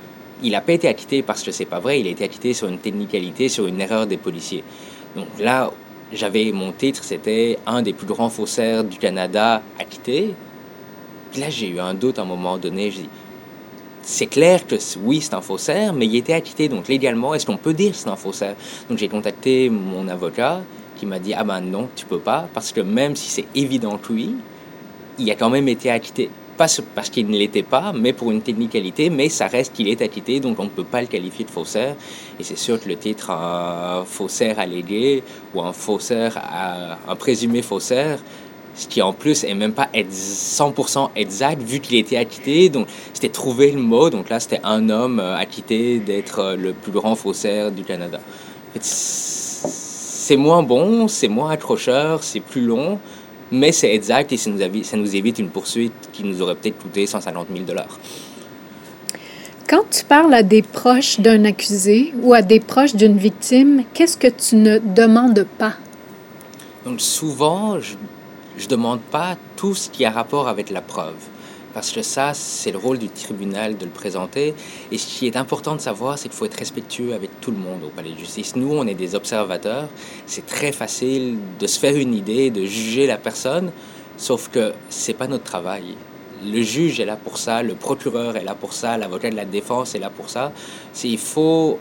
Il 0.44 0.52
n'a 0.52 0.60
pas 0.60 0.72
été 0.72 0.88
acquitté 0.88 1.22
parce 1.22 1.42
que 1.42 1.52
c'est 1.52 1.66
pas 1.66 1.78
vrai. 1.78 2.00
Il 2.00 2.06
a 2.08 2.10
été 2.10 2.24
acquitté 2.24 2.52
sur 2.52 2.66
une 2.66 2.78
technicalité, 2.78 3.48
sur 3.48 3.66
une 3.66 3.80
erreur 3.80 4.06
des 4.06 4.16
policiers. 4.16 4.64
Donc 5.14 5.28
là, 5.38 5.70
j'avais 6.12 6.50
mon 6.50 6.72
titre, 6.72 7.04
c'était 7.04 7.58
un 7.66 7.80
des 7.82 7.92
plus 7.92 8.06
grands 8.06 8.28
faussaires 8.28 8.82
du 8.82 8.98
Canada 8.98 9.62
acquitté. 9.78 10.34
Puis 11.30 11.40
là, 11.40 11.48
j'ai 11.48 11.68
eu 11.68 11.78
un 11.78 11.94
doute 11.94 12.18
à 12.18 12.22
un 12.22 12.26
moment 12.26 12.58
donné. 12.58 12.90
Je 12.90 12.98
dis, 12.98 13.08
c'est 14.02 14.26
clair 14.26 14.66
que 14.66 14.74
oui, 15.00 15.20
c'est 15.20 15.34
un 15.34 15.40
faussaire, 15.40 15.92
mais 15.92 16.06
il 16.06 16.16
était 16.16 16.32
acquitté. 16.32 16.68
Donc 16.68 16.88
légalement, 16.88 17.34
est-ce 17.34 17.46
qu'on 17.46 17.56
peut 17.56 17.72
dire 17.72 17.92
que 17.92 17.96
c'est 17.96 18.08
un 18.08 18.16
faussaire? 18.16 18.56
Donc 18.88 18.98
j'ai 18.98 19.08
contacté 19.08 19.70
mon 19.70 20.08
avocat 20.08 20.60
qui 21.02 21.06
m'a 21.06 21.18
dit 21.18 21.34
Ah 21.34 21.42
ben 21.42 21.60
non, 21.60 21.88
tu 21.96 22.06
peux 22.06 22.20
pas, 22.20 22.48
parce 22.54 22.70
que 22.70 22.80
même 22.80 23.16
si 23.16 23.28
c'est 23.28 23.46
évident 23.56 23.98
que 23.98 24.12
oui, 24.12 24.36
il 25.18 25.28
a 25.32 25.34
quand 25.34 25.50
même 25.50 25.66
été 25.66 25.90
acquitté. 25.90 26.30
Pas 26.56 26.66
parce 26.94 27.10
qu'il 27.10 27.26
ne 27.26 27.36
l'était 27.36 27.64
pas, 27.64 27.92
mais 27.92 28.12
pour 28.12 28.30
une 28.30 28.40
technicalité, 28.40 29.10
mais 29.10 29.28
ça 29.28 29.48
reste 29.48 29.72
qu'il 29.72 29.88
est 29.88 30.00
acquitté, 30.00 30.38
donc 30.38 30.60
on 30.60 30.64
ne 30.64 30.68
peut 30.68 30.84
pas 30.84 31.00
le 31.00 31.08
qualifier 31.08 31.44
de 31.44 31.50
faussaire. 31.50 31.96
Et 32.38 32.44
c'est 32.44 32.56
sûr 32.56 32.80
que 32.80 32.88
le 32.88 32.94
titre 32.94 33.30
un 33.30 34.04
faussaire 34.04 34.60
allégué 34.60 35.24
ou 35.52 35.60
un 35.60 35.72
faussaire, 35.72 36.40
un 37.08 37.16
présumé 37.16 37.62
faussaire, 37.62 38.20
ce 38.76 38.86
qui 38.86 39.02
en 39.02 39.12
plus 39.12 39.42
est 39.42 39.54
même 39.54 39.72
pas 39.72 39.88
100% 39.92 41.10
exact 41.16 41.60
vu 41.62 41.80
qu'il 41.80 41.98
était 41.98 42.16
acquitté. 42.16 42.68
Donc 42.68 42.86
c'était 43.12 43.28
trouver 43.28 43.72
le 43.72 43.80
mot. 43.80 44.08
Donc 44.08 44.28
là, 44.28 44.38
c'était 44.38 44.60
un 44.62 44.88
homme 44.88 45.18
euh, 45.18 45.36
acquitté 45.36 45.98
d'être 45.98 46.38
euh, 46.38 46.56
le 46.56 46.72
plus 46.74 46.92
grand 46.92 47.16
faussaire 47.16 47.72
du 47.72 47.82
Canada. 47.82 48.20
C'est 50.32 50.38
moins 50.38 50.62
bon, 50.62 51.08
c'est 51.08 51.28
moins 51.28 51.50
accrocheur, 51.50 52.22
c'est 52.22 52.40
plus 52.40 52.64
long, 52.64 52.98
mais 53.50 53.70
c'est 53.70 53.94
exact 53.94 54.32
et 54.32 54.38
ça 54.38 54.48
nous, 54.48 54.62
évite, 54.62 54.86
ça 54.86 54.96
nous 54.96 55.14
évite 55.14 55.38
une 55.38 55.50
poursuite 55.50 55.92
qui 56.10 56.24
nous 56.24 56.40
aurait 56.40 56.54
peut-être 56.54 56.78
coûté 56.78 57.06
150 57.06 57.48
000 57.52 57.66
dollars. 57.66 57.98
Quand 59.68 59.82
tu 59.90 60.06
parles 60.06 60.32
à 60.32 60.42
des 60.42 60.62
proches 60.62 61.20
d'un 61.20 61.44
accusé 61.44 62.14
ou 62.22 62.32
à 62.32 62.40
des 62.40 62.60
proches 62.60 62.94
d'une 62.94 63.18
victime, 63.18 63.84
qu'est-ce 63.92 64.16
que 64.16 64.28
tu 64.28 64.56
ne 64.56 64.78
demandes 64.78 65.46
pas? 65.58 65.74
Donc 66.86 67.02
souvent, 67.02 67.78
je 67.78 67.92
je 68.56 68.64
ne 68.64 68.70
demande 68.70 69.00
pas 69.00 69.36
tout 69.56 69.74
ce 69.74 69.90
qui 69.90 70.06
a 70.06 70.10
rapport 70.10 70.48
avec 70.48 70.70
la 70.70 70.80
preuve, 70.80 71.12
parce 71.72 71.90
que 71.90 72.02
ça, 72.02 72.34
c'est 72.34 72.70
le 72.70 72.78
rôle 72.78 72.98
du 72.98 73.08
tribunal 73.08 73.76
de 73.78 73.84
le 73.84 73.90
présenter. 73.90 74.54
Et 74.90 74.98
ce 74.98 75.06
qui 75.06 75.26
est 75.26 75.36
important 75.36 75.74
de 75.74 75.80
savoir, 75.80 76.18
c'est 76.18 76.28
qu'il 76.28 76.36
faut 76.36 76.44
être 76.44 76.58
respectueux 76.58 77.14
avec 77.14 77.40
tout 77.40 77.50
le 77.50 77.56
monde 77.56 77.82
au 77.84 77.88
palais 77.88 78.12
de 78.12 78.18
justice. 78.18 78.56
Nous, 78.56 78.72
on 78.72 78.86
est 78.86 78.94
des 78.94 79.14
observateurs. 79.14 79.88
C'est 80.26 80.46
très 80.46 80.72
facile 80.72 81.38
de 81.58 81.66
se 81.66 81.78
faire 81.78 81.96
une 81.96 82.14
idée, 82.14 82.50
de 82.50 82.64
juger 82.64 83.06
la 83.06 83.16
personne, 83.16 83.70
sauf 84.16 84.48
que 84.48 84.72
c'est 84.88 85.14
pas 85.14 85.26
notre 85.26 85.44
travail. 85.44 85.96
Le 86.44 86.60
juge 86.62 86.98
est 86.98 87.04
là 87.04 87.16
pour 87.16 87.38
ça, 87.38 87.62
le 87.62 87.74
procureur 87.74 88.36
est 88.36 88.44
là 88.44 88.54
pour 88.54 88.72
ça, 88.72 88.96
l'avocat 88.98 89.30
de 89.30 89.36
la 89.36 89.44
défense 89.44 89.94
est 89.94 90.00
là 90.00 90.10
pour 90.10 90.28
ça. 90.28 90.52
Il 91.04 91.18
faut 91.18 91.78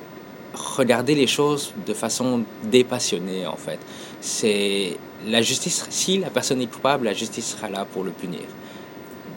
regarder 0.54 1.16
les 1.16 1.28
choses 1.28 1.74
de 1.86 1.94
façon 1.94 2.44
dépassionnée, 2.64 3.48
en 3.48 3.56
fait. 3.56 3.80
C'est 4.20 4.98
la 5.28 5.42
justice, 5.42 5.86
si 5.90 6.20
la 6.20 6.30
personne 6.30 6.62
est 6.62 6.68
coupable, 6.68 7.06
la 7.06 7.14
justice 7.14 7.56
sera 7.56 7.70
là 7.70 7.86
pour 7.86 8.04
le 8.04 8.12
punir. 8.12 8.42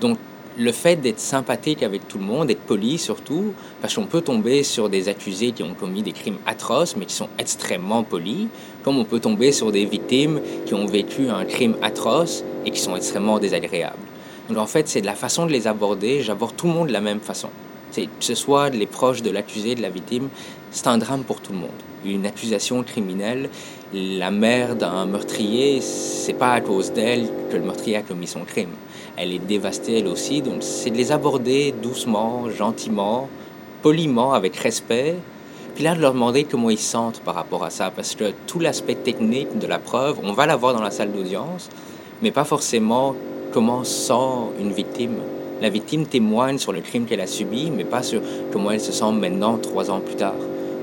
Donc, 0.00 0.18
le 0.56 0.72
fait 0.72 0.96
d'être 0.96 1.18
sympathique 1.18 1.82
avec 1.82 2.06
tout 2.06 2.18
le 2.18 2.24
monde, 2.24 2.48
d'être 2.48 2.60
poli 2.60 2.98
surtout, 2.98 3.54
parce 3.80 3.94
qu'on 3.94 4.06
peut 4.06 4.20
tomber 4.20 4.62
sur 4.62 4.88
des 4.88 5.08
accusés 5.08 5.52
qui 5.52 5.62
ont 5.62 5.74
commis 5.74 6.02
des 6.02 6.12
crimes 6.12 6.38
atroces, 6.46 6.96
mais 6.96 7.06
qui 7.06 7.14
sont 7.14 7.28
extrêmement 7.38 8.04
polis, 8.04 8.46
comme 8.84 8.98
on 8.98 9.04
peut 9.04 9.20
tomber 9.20 9.52
sur 9.52 9.72
des 9.72 9.84
victimes 9.84 10.40
qui 10.66 10.74
ont 10.74 10.86
vécu 10.86 11.28
un 11.28 11.44
crime 11.44 11.76
atroce 11.82 12.44
et 12.64 12.70
qui 12.70 12.80
sont 12.80 12.94
extrêmement 12.94 13.38
désagréables. 13.38 13.96
Donc 14.48 14.58
en 14.58 14.66
fait, 14.66 14.88
c'est 14.88 15.00
de 15.00 15.06
la 15.06 15.14
façon 15.14 15.46
de 15.46 15.52
les 15.52 15.66
aborder, 15.66 16.22
j'aborde 16.22 16.54
tout 16.56 16.66
le 16.66 16.72
monde 16.72 16.88
de 16.88 16.92
la 16.92 17.00
même 17.00 17.20
façon. 17.20 17.48
Que 17.94 18.02
ce 18.20 18.34
soit 18.34 18.70
les 18.70 18.86
proches 18.86 19.22
de 19.22 19.30
l'accusé, 19.30 19.74
de 19.76 19.82
la 19.82 19.88
victime, 19.88 20.28
c'est 20.70 20.88
un 20.88 20.98
drame 20.98 21.22
pour 21.22 21.40
tout 21.40 21.52
le 21.52 21.58
monde. 21.58 21.70
Une 22.04 22.26
accusation 22.26 22.82
criminelle, 22.82 23.48
la 23.94 24.32
mère 24.32 24.74
d'un 24.74 25.06
meurtrier, 25.06 25.80
c'est 25.80 26.32
pas 26.32 26.52
à 26.52 26.60
cause 26.60 26.92
d'elle 26.92 27.28
que 27.48 27.56
le 27.56 27.62
meurtrier 27.62 27.98
a 27.98 28.02
commis 28.02 28.26
son 28.26 28.40
crime. 28.40 28.70
Elle 29.16 29.32
est 29.32 29.38
dévastée 29.38 29.98
elle 29.98 30.08
aussi, 30.08 30.42
donc 30.42 30.62
c'est 30.64 30.90
de 30.90 30.96
les 30.96 31.12
aborder 31.12 31.72
doucement, 31.80 32.50
gentiment, 32.50 33.28
poliment, 33.82 34.32
avec 34.32 34.56
respect, 34.56 35.14
puis 35.76 35.84
là 35.84 35.94
de 35.94 36.00
leur 36.00 36.12
demander 36.12 36.42
comment 36.42 36.70
ils 36.70 36.78
sentent 36.78 37.20
par 37.20 37.36
rapport 37.36 37.62
à 37.62 37.70
ça, 37.70 37.92
parce 37.94 38.16
que 38.16 38.32
tout 38.48 38.58
l'aspect 38.58 38.96
technique 38.96 39.58
de 39.58 39.66
la 39.68 39.78
preuve, 39.78 40.18
on 40.24 40.32
va 40.32 40.46
l'avoir 40.46 40.74
dans 40.74 40.82
la 40.82 40.90
salle 40.90 41.12
d'audience, 41.12 41.70
mais 42.20 42.32
pas 42.32 42.44
forcément 42.44 43.14
comment 43.52 43.84
sent 43.84 44.50
une 44.60 44.72
victime. 44.72 45.18
La 45.62 45.68
victime 45.68 46.04
témoigne 46.06 46.58
sur 46.58 46.72
le 46.72 46.80
crime 46.80 47.06
qu'elle 47.06 47.20
a 47.20 47.28
subi, 47.28 47.70
mais 47.70 47.84
pas 47.84 48.02
sur 48.02 48.20
comment 48.52 48.72
elle 48.72 48.80
se 48.80 48.90
sent 48.90 49.12
maintenant, 49.12 49.56
trois 49.58 49.88
ans 49.88 50.00
plus 50.00 50.16
tard. 50.16 50.34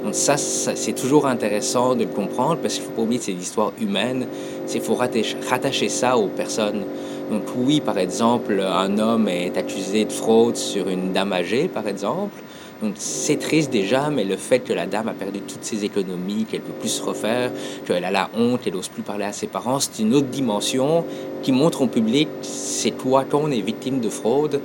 Donc 0.04 0.16
ça, 0.16 0.36
c'est 0.38 0.94
toujours 0.94 1.28
intéressant 1.28 1.96
de 1.96 2.04
le 2.04 2.10
comprendre 2.10 2.58
parce 2.62 2.76
qu'il 2.76 2.84
ne 2.84 2.90
faut 2.90 2.96
pas 2.96 3.02
oublier 3.04 3.20
que 3.20 3.26
c'est 3.26 3.34
l'histoire 3.34 3.72
humaine. 3.80 4.28
Il 4.74 4.82
faut 4.82 4.96
rattacher, 4.96 5.90
ça 5.90 6.18
aux 6.18 6.28
personnes. 6.28 6.86
Donc 7.30 7.44
oui, 7.56 7.82
par 7.82 7.98
exemple, 7.98 8.62
un 8.62 8.98
homme 8.98 9.28
est 9.28 9.58
accusé 9.58 10.06
de 10.06 10.12
fraude 10.12 10.56
sur 10.56 10.90
une 10.90 11.14
dame 11.14 11.34
âgée, 11.34 11.68
par 11.68 11.88
exemple. 11.88 12.42
Donc 12.82 12.94
c'est 12.98 13.38
triste 13.38 13.72
déjà, 13.72 14.10
mais 14.10 14.24
le 14.24 14.38
fait 14.38 14.60
que 14.60 14.74
la 14.74 14.88
dame 14.88 15.08
a 15.08 15.14
perdu 15.14 15.40
toutes 15.42 15.64
ses 15.64 15.86
économies, 15.86 16.46
qu'elle 16.46 16.62
peut 16.62 16.74
plus 16.80 16.90
se 16.90 17.04
refaire, 17.04 17.52
qu'elle 17.86 18.04
a 18.04 18.10
la 18.10 18.32
honte, 18.36 18.62
qu'elle 18.62 18.74
n'ose 18.74 18.88
plus 18.88 19.04
parler 19.04 19.26
à 19.26 19.34
ses 19.34 19.46
parents, 19.46 19.80
c'est 19.80 20.02
une 20.02 20.16
autre 20.16 20.28
dimension 20.28 21.06
qui 21.44 21.52
montre 21.52 21.84
au 21.84 21.88
public, 21.88 22.28
c'est 22.42 22.98
toi 22.98 23.24
quand 23.30 23.42
on 23.44 23.52
est 23.52 23.62
victime 23.62 24.00
de 24.00 24.10
fraude, 24.10 24.60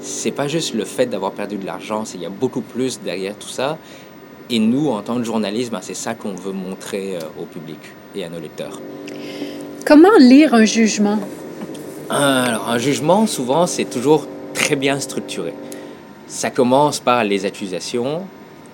c'est 0.00 0.32
pas 0.32 0.48
juste 0.48 0.74
le 0.74 0.84
fait 0.84 1.06
d'avoir 1.06 1.30
perdu 1.30 1.56
de 1.56 1.64
l'argent, 1.64 2.02
il 2.12 2.20
y 2.20 2.26
a 2.26 2.30
beaucoup 2.30 2.62
plus 2.62 3.00
derrière 3.00 3.36
tout 3.38 3.48
ça. 3.48 3.78
Et 4.50 4.58
nous, 4.58 4.88
en 4.88 5.02
tant 5.02 5.16
que 5.16 5.24
journaliste, 5.24 5.72
ben, 5.72 5.80
c'est 5.82 5.94
ça 5.94 6.14
qu'on 6.14 6.34
veut 6.34 6.52
montrer 6.52 7.16
euh, 7.16 7.20
au 7.40 7.44
public 7.44 7.78
et 8.14 8.24
à 8.24 8.28
nos 8.28 8.40
lecteurs. 8.40 8.80
Comment 9.86 10.16
lire 10.18 10.54
un 10.54 10.64
jugement? 10.64 11.18
Alors, 12.10 12.68
un 12.68 12.78
jugement, 12.78 13.26
souvent, 13.26 13.66
c'est 13.66 13.84
toujours 13.84 14.26
très 14.54 14.76
bien 14.76 15.00
structuré. 15.00 15.54
Ça 16.26 16.50
commence 16.50 17.00
par 17.00 17.24
les 17.24 17.44
accusations, 17.46 18.22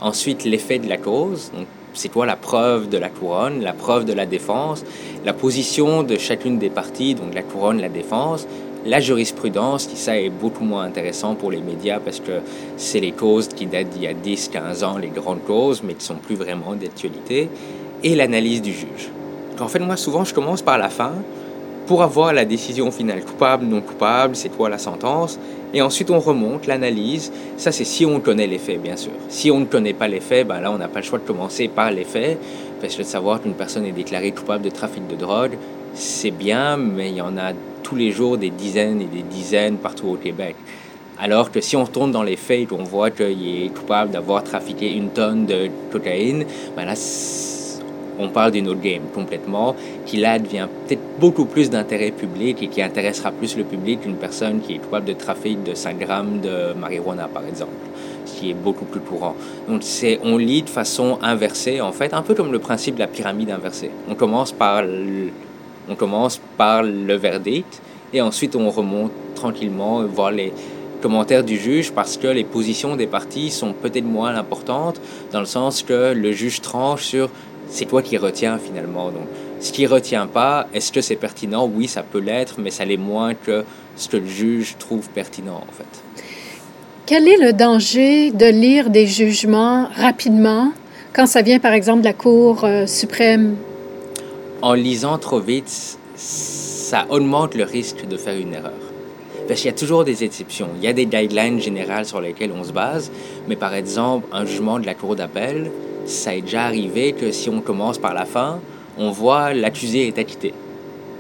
ensuite 0.00 0.44
l'effet 0.44 0.78
de 0.78 0.88
la 0.88 0.96
cause, 0.96 1.50
c'est 1.94 2.08
quoi 2.08 2.26
la 2.26 2.36
preuve 2.36 2.88
de 2.88 2.98
la 2.98 3.08
couronne, 3.08 3.62
la 3.62 3.72
preuve 3.72 4.04
de 4.04 4.12
la 4.12 4.26
défense, 4.26 4.84
la 5.24 5.32
position 5.32 6.02
de 6.02 6.16
chacune 6.16 6.58
des 6.58 6.70
parties, 6.70 7.14
donc 7.14 7.34
la 7.34 7.42
couronne, 7.42 7.80
la 7.80 7.88
défense, 7.88 8.46
la 8.84 9.00
jurisprudence, 9.00 9.86
qui 9.86 9.96
ça 9.96 10.18
est 10.18 10.30
beaucoup 10.30 10.64
moins 10.64 10.84
intéressant 10.84 11.34
pour 11.34 11.50
les 11.50 11.60
médias 11.60 12.00
parce 12.00 12.20
que 12.20 12.40
c'est 12.76 13.00
les 13.00 13.12
causes 13.12 13.48
qui 13.48 13.66
datent 13.66 13.90
d'il 13.90 14.02
y 14.02 14.06
a 14.06 14.14
10, 14.14 14.48
15 14.48 14.84
ans, 14.84 14.98
les 14.98 15.08
grandes 15.08 15.44
causes, 15.44 15.82
mais 15.82 15.94
qui 15.94 16.04
sont 16.04 16.16
plus 16.16 16.36
vraiment 16.36 16.74
d'actualité, 16.74 17.48
et 18.02 18.14
l'analyse 18.14 18.62
du 18.62 18.72
juge. 18.72 19.10
en 19.60 19.68
fait, 19.68 19.80
moi, 19.80 19.96
souvent, 19.96 20.24
je 20.24 20.32
commence 20.32 20.62
par 20.62 20.78
la 20.78 20.88
fin 20.88 21.12
pour 21.86 22.02
avoir 22.02 22.32
la 22.32 22.44
décision 22.44 22.90
finale, 22.90 23.24
coupable, 23.24 23.64
non 23.64 23.80
coupable, 23.80 24.36
c'est 24.36 24.50
quoi 24.50 24.68
la 24.68 24.78
sentence, 24.78 25.38
et 25.72 25.80
ensuite 25.80 26.10
on 26.10 26.20
remonte 26.20 26.66
l'analyse. 26.66 27.32
Ça, 27.56 27.72
c'est 27.72 27.84
si 27.84 28.04
on 28.04 28.20
connaît 28.20 28.46
les 28.46 28.58
faits, 28.58 28.80
bien 28.80 28.96
sûr. 28.96 29.12
Si 29.28 29.50
on 29.50 29.60
ne 29.60 29.64
connaît 29.64 29.94
pas 29.94 30.06
les 30.06 30.20
faits, 30.20 30.46
ben 30.46 30.60
là, 30.60 30.70
on 30.70 30.78
n'a 30.78 30.88
pas 30.88 31.00
le 31.00 31.04
choix 31.04 31.18
de 31.18 31.24
commencer 31.24 31.66
par 31.68 31.90
les 31.90 32.04
faits, 32.04 32.38
parce 32.80 32.94
que 32.94 33.02
de 33.02 33.06
savoir 33.06 33.40
qu'une 33.40 33.54
personne 33.54 33.86
est 33.86 33.92
déclarée 33.92 34.32
coupable 34.32 34.64
de 34.64 34.70
trafic 34.70 35.06
de 35.08 35.16
drogue, 35.16 35.56
c'est 35.94 36.30
bien, 36.30 36.76
mais 36.76 37.10
il 37.10 37.16
y 37.16 37.20
en 37.20 37.36
a 37.36 37.52
tous 37.82 37.96
les 37.96 38.10
jours 38.10 38.38
des 38.38 38.50
dizaines 38.50 39.00
et 39.00 39.06
des 39.06 39.22
dizaines 39.22 39.76
partout 39.76 40.08
au 40.08 40.16
Québec. 40.16 40.56
Alors 41.20 41.50
que 41.50 41.60
si 41.60 41.76
on 41.76 41.84
tourne 41.84 42.12
dans 42.12 42.22
les 42.22 42.36
faits 42.36 42.60
et 42.60 42.66
qu'on 42.66 42.84
voit 42.84 43.10
qu'il 43.10 43.64
est 43.64 43.74
coupable 43.74 44.12
d'avoir 44.12 44.44
trafiqué 44.44 44.92
une 44.92 45.08
tonne 45.08 45.46
de 45.46 45.68
cocaïne, 45.90 46.44
ben 46.76 46.84
là, 46.84 46.94
on 48.18 48.28
parle 48.28 48.52
d'une 48.52 48.68
autre 48.68 48.80
game 48.80 49.02
complètement, 49.14 49.74
qui 50.06 50.18
là 50.18 50.38
devient 50.38 50.68
peut-être 50.86 51.00
beaucoup 51.18 51.44
plus 51.44 51.70
d'intérêt 51.70 52.10
public 52.10 52.62
et 52.62 52.68
qui 52.68 52.82
intéressera 52.82 53.30
plus 53.30 53.56
le 53.56 53.64
public 53.64 54.02
qu'une 54.02 54.16
personne 54.16 54.60
qui 54.60 54.74
est 54.74 54.78
coupable 54.78 55.06
de 55.06 55.12
trafic 55.12 55.62
de 55.62 55.74
5 55.74 55.98
grammes 55.98 56.40
de 56.40 56.72
marijuana, 56.74 57.28
par 57.28 57.44
exemple, 57.46 57.72
ce 58.24 58.38
qui 58.38 58.50
est 58.50 58.54
beaucoup 58.54 58.84
plus 58.84 59.00
courant. 59.00 59.34
Donc 59.68 59.82
c'est, 59.82 60.20
on 60.22 60.36
lit 60.36 60.62
de 60.62 60.70
façon 60.70 61.18
inversée, 61.22 61.80
en 61.80 61.92
fait, 61.92 62.12
un 62.14 62.22
peu 62.22 62.34
comme 62.34 62.52
le 62.52 62.58
principe 62.58 62.96
de 62.96 63.00
la 63.00 63.06
pyramide 63.06 63.50
inversée. 63.50 63.90
On 64.08 64.14
commence 64.14 64.52
par 64.52 64.82
on 65.88 65.94
commence 65.94 66.40
par 66.56 66.82
le 66.82 67.14
verdict 67.14 67.80
et 68.12 68.20
ensuite 68.20 68.56
on 68.56 68.70
remonte 68.70 69.12
tranquillement 69.34 70.02
voir 70.04 70.30
les 70.30 70.52
commentaires 71.00 71.44
du 71.44 71.56
juge 71.56 71.92
parce 71.92 72.16
que 72.16 72.26
les 72.26 72.44
positions 72.44 72.96
des 72.96 73.06
parties 73.06 73.50
sont 73.50 73.72
peut-être 73.72 74.04
moins 74.04 74.34
importantes 74.34 75.00
dans 75.32 75.40
le 75.40 75.46
sens 75.46 75.82
que 75.82 76.12
le 76.12 76.32
juge 76.32 76.60
tranche 76.60 77.04
sur 77.04 77.30
c'est 77.70 77.84
toi 77.84 78.02
qui 78.02 78.16
retiens 78.16 78.58
finalement. 78.58 79.06
Donc, 79.10 79.26
ce 79.60 79.72
qui 79.72 79.86
retient 79.86 80.26
pas, 80.26 80.68
est-ce 80.72 80.92
que 80.92 81.00
c'est 81.00 81.16
pertinent? 81.16 81.70
Oui, 81.72 81.88
ça 81.88 82.02
peut 82.02 82.20
l'être, 82.20 82.56
mais 82.58 82.70
ça 82.70 82.84
l'est 82.84 82.96
moins 82.96 83.34
que 83.34 83.64
ce 83.96 84.08
que 84.08 84.16
le 84.16 84.26
juge 84.26 84.76
trouve 84.78 85.08
pertinent 85.10 85.60
en 85.68 85.72
fait. 85.72 86.22
Quel 87.06 87.26
est 87.26 87.38
le 87.38 87.52
danger 87.52 88.30
de 88.30 88.46
lire 88.46 88.90
des 88.90 89.06
jugements 89.06 89.88
rapidement 89.96 90.72
quand 91.12 91.26
ça 91.26 91.42
vient 91.42 91.58
par 91.58 91.72
exemple 91.72 92.00
de 92.00 92.06
la 92.06 92.12
Cour 92.12 92.64
euh, 92.64 92.86
suprême? 92.86 93.56
En 94.62 94.74
lisant 94.74 95.18
trop 95.18 95.40
vite, 95.40 95.98
ça 96.16 97.06
augmente 97.10 97.54
le 97.54 97.64
risque 97.64 98.06
de 98.06 98.16
faire 98.16 98.36
une 98.36 98.54
erreur. 98.54 98.72
Parce 99.46 99.60
qu'il 99.60 99.70
y 99.70 99.74
a 99.74 99.76
toujours 99.76 100.04
des 100.04 100.24
exceptions. 100.24 100.68
Il 100.76 100.84
y 100.84 100.88
a 100.88 100.92
des 100.92 101.06
guidelines 101.06 101.60
générales 101.60 102.04
sur 102.04 102.20
lesquelles 102.20 102.52
on 102.52 102.64
se 102.64 102.72
base, 102.72 103.10
mais 103.48 103.56
par 103.56 103.74
exemple, 103.74 104.26
un 104.32 104.44
jugement 104.44 104.78
de 104.78 104.86
la 104.86 104.94
Cour 104.94 105.16
d'appel, 105.16 105.70
ça 106.06 106.34
est 106.34 106.42
déjà 106.42 106.64
arrivé 106.64 107.12
que 107.12 107.30
si 107.30 107.48
on 107.48 107.60
commence 107.60 107.98
par 107.98 108.14
la 108.14 108.24
fin, 108.24 108.60
on 108.98 109.10
voit 109.10 109.54
l'accusé 109.54 110.08
est 110.08 110.18
acquitté. 110.18 110.52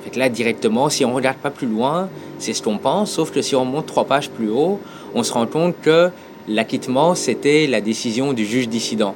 Fait 0.04 0.18
là, 0.18 0.28
directement, 0.28 0.88
si 0.88 1.04
on 1.04 1.14
regarde 1.14 1.38
pas 1.38 1.50
plus 1.50 1.66
loin, 1.66 2.08
c'est 2.38 2.52
ce 2.52 2.62
qu'on 2.62 2.78
pense, 2.78 3.12
sauf 3.12 3.30
que 3.30 3.40
si 3.40 3.54
on 3.54 3.64
monte 3.64 3.86
trois 3.86 4.04
pages 4.04 4.30
plus 4.30 4.50
haut, 4.50 4.80
on 5.14 5.22
se 5.22 5.32
rend 5.32 5.46
compte 5.46 5.74
que 5.82 6.10
l'acquittement, 6.48 7.14
c'était 7.14 7.66
la 7.66 7.80
décision 7.80 8.32
du 8.32 8.44
juge 8.44 8.68
dissident. 8.68 9.14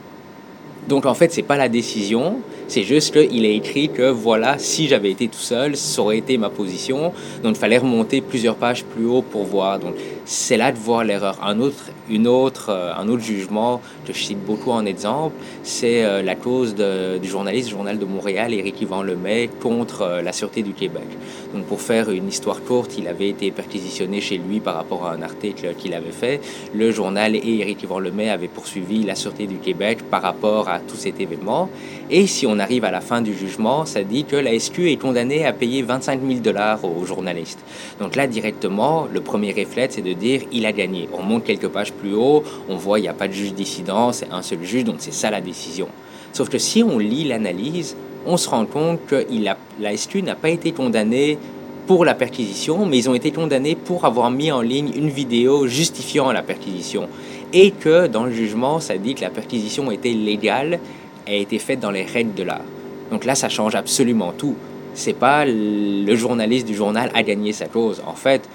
Donc 0.88 1.06
en 1.06 1.14
fait, 1.14 1.32
c'est 1.32 1.42
pas 1.42 1.56
la 1.56 1.68
décision, 1.68 2.38
c'est 2.66 2.82
juste 2.82 3.12
qu'il 3.12 3.44
a 3.44 3.48
écrit 3.48 3.88
que 3.88 4.10
voilà, 4.10 4.58
si 4.58 4.88
j'avais 4.88 5.10
été 5.10 5.28
tout 5.28 5.38
seul, 5.38 5.76
ça 5.76 6.02
aurait 6.02 6.18
été 6.18 6.38
ma 6.38 6.50
position. 6.50 7.12
Donc 7.42 7.56
il 7.56 7.58
fallait 7.58 7.78
remonter 7.78 8.20
plusieurs 8.20 8.56
pages 8.56 8.84
plus 8.84 9.06
haut 9.06 9.22
pour 9.22 9.44
voir. 9.44 9.78
Donc 9.78 9.94
c'est 10.24 10.56
là 10.56 10.72
de 10.72 10.78
voir 10.78 11.04
l'erreur. 11.04 11.38
Un 11.42 11.60
autre, 11.60 11.90
une 12.08 12.26
autre, 12.26 12.70
euh, 12.70 12.92
un 12.96 13.08
autre 13.08 13.22
jugement 13.22 13.80
que 14.06 14.12
je 14.12 14.22
cite 14.22 14.44
beaucoup 14.44 14.70
en 14.70 14.84
exemple, 14.86 15.34
c'est 15.62 16.04
euh, 16.04 16.22
la 16.22 16.34
cause 16.34 16.74
du 16.74 17.28
journaliste 17.28 17.70
Journal 17.70 17.98
de 17.98 18.04
Montréal, 18.04 18.52
Éric 18.52 18.80
Yvan 18.82 19.02
Lemay, 19.02 19.48
contre 19.60 20.02
euh, 20.02 20.22
la 20.22 20.32
Sûreté 20.32 20.62
du 20.62 20.72
Québec. 20.72 21.06
Donc 21.54 21.64
pour 21.66 21.80
faire 21.80 22.10
une 22.10 22.28
histoire 22.28 22.62
courte, 22.62 22.96
il 22.98 23.08
avait 23.08 23.28
été 23.28 23.50
perquisitionné 23.50 24.20
chez 24.20 24.38
lui 24.38 24.60
par 24.60 24.74
rapport 24.74 25.06
à 25.06 25.12
un 25.12 25.22
article 25.22 25.74
qu'il 25.74 25.94
avait 25.94 26.12
fait. 26.12 26.40
Le 26.74 26.90
journal 26.90 27.36
et 27.36 27.58
Éric 27.60 27.82
Yvan 27.82 27.98
Lemay 27.98 28.30
avaient 28.30 28.48
poursuivi 28.48 29.02
la 29.02 29.14
Sûreté 29.14 29.46
du 29.46 29.56
Québec 29.56 29.98
par 30.10 30.22
rapport 30.22 30.68
à 30.68 30.78
tout 30.78 30.96
cet 30.96 31.20
événement. 31.20 31.68
Et 32.14 32.26
si 32.26 32.46
on 32.46 32.58
arrive 32.58 32.84
à 32.84 32.90
la 32.90 33.00
fin 33.00 33.22
du 33.22 33.32
jugement, 33.32 33.86
ça 33.86 34.02
dit 34.04 34.24
que 34.24 34.36
la 34.36 34.58
SQ 34.58 34.80
est 34.80 34.98
condamnée 34.98 35.46
à 35.46 35.54
payer 35.54 35.80
25 35.80 36.20
000 36.22 36.40
dollars 36.40 36.84
aux 36.84 37.06
journalistes. 37.06 37.60
Donc 38.00 38.16
là, 38.16 38.26
directement, 38.26 39.08
le 39.10 39.22
premier 39.22 39.50
réflexe, 39.50 39.94
c'est 39.94 40.02
de 40.02 40.12
dire 40.12 40.42
il 40.52 40.66
a 40.66 40.72
gagné. 40.72 41.08
On 41.14 41.22
monte 41.22 41.44
quelques 41.44 41.68
pages 41.68 41.90
plus 41.90 42.12
haut, 42.12 42.42
on 42.68 42.76
voit 42.76 42.98
il 42.98 43.02
n'y 43.02 43.08
a 43.08 43.14
pas 43.14 43.28
de 43.28 43.32
juge 43.32 43.54
dissident, 43.54 44.12
c'est 44.12 44.30
un 44.30 44.42
seul 44.42 44.62
juge, 44.62 44.84
donc 44.84 44.96
c'est 44.98 45.14
ça 45.14 45.30
la 45.30 45.40
décision. 45.40 45.88
Sauf 46.34 46.50
que 46.50 46.58
si 46.58 46.82
on 46.82 46.98
lit 46.98 47.24
l'analyse, 47.24 47.96
on 48.26 48.36
se 48.36 48.46
rend 48.46 48.66
compte 48.66 49.00
que 49.06 49.26
la 49.80 49.96
SQ 49.96 50.16
n'a 50.16 50.34
pas 50.34 50.50
été 50.50 50.72
condamnée 50.72 51.38
pour 51.86 52.04
la 52.04 52.14
perquisition, 52.14 52.84
mais 52.84 52.98
ils 52.98 53.08
ont 53.08 53.14
été 53.14 53.32
condamnés 53.32 53.74
pour 53.74 54.04
avoir 54.04 54.30
mis 54.30 54.52
en 54.52 54.60
ligne 54.60 54.92
une 54.94 55.08
vidéo 55.08 55.66
justifiant 55.66 56.30
la 56.30 56.42
perquisition. 56.42 57.08
Et 57.54 57.70
que 57.70 58.06
dans 58.06 58.24
le 58.24 58.32
jugement, 58.32 58.80
ça 58.80 58.98
dit 58.98 59.14
que 59.14 59.22
la 59.22 59.30
perquisition 59.30 59.90
était 59.90 60.12
légale 60.12 60.78
a 61.26 61.32
été 61.32 61.58
faite 61.58 61.80
dans 61.80 61.90
les 61.90 62.04
règles 62.04 62.34
de 62.34 62.42
l'art. 62.42 62.64
Donc 63.10 63.24
là, 63.24 63.34
ça 63.34 63.48
change 63.48 63.74
absolument 63.74 64.32
tout. 64.32 64.56
C'est 64.94 65.12
pas 65.12 65.44
le 65.46 66.14
journaliste 66.16 66.66
du 66.66 66.74
journal 66.74 67.10
a 67.14 67.22
gagné 67.22 67.52
sa 67.52 67.66
cause. 67.66 68.02
En 68.06 68.14
fait, 68.14 68.48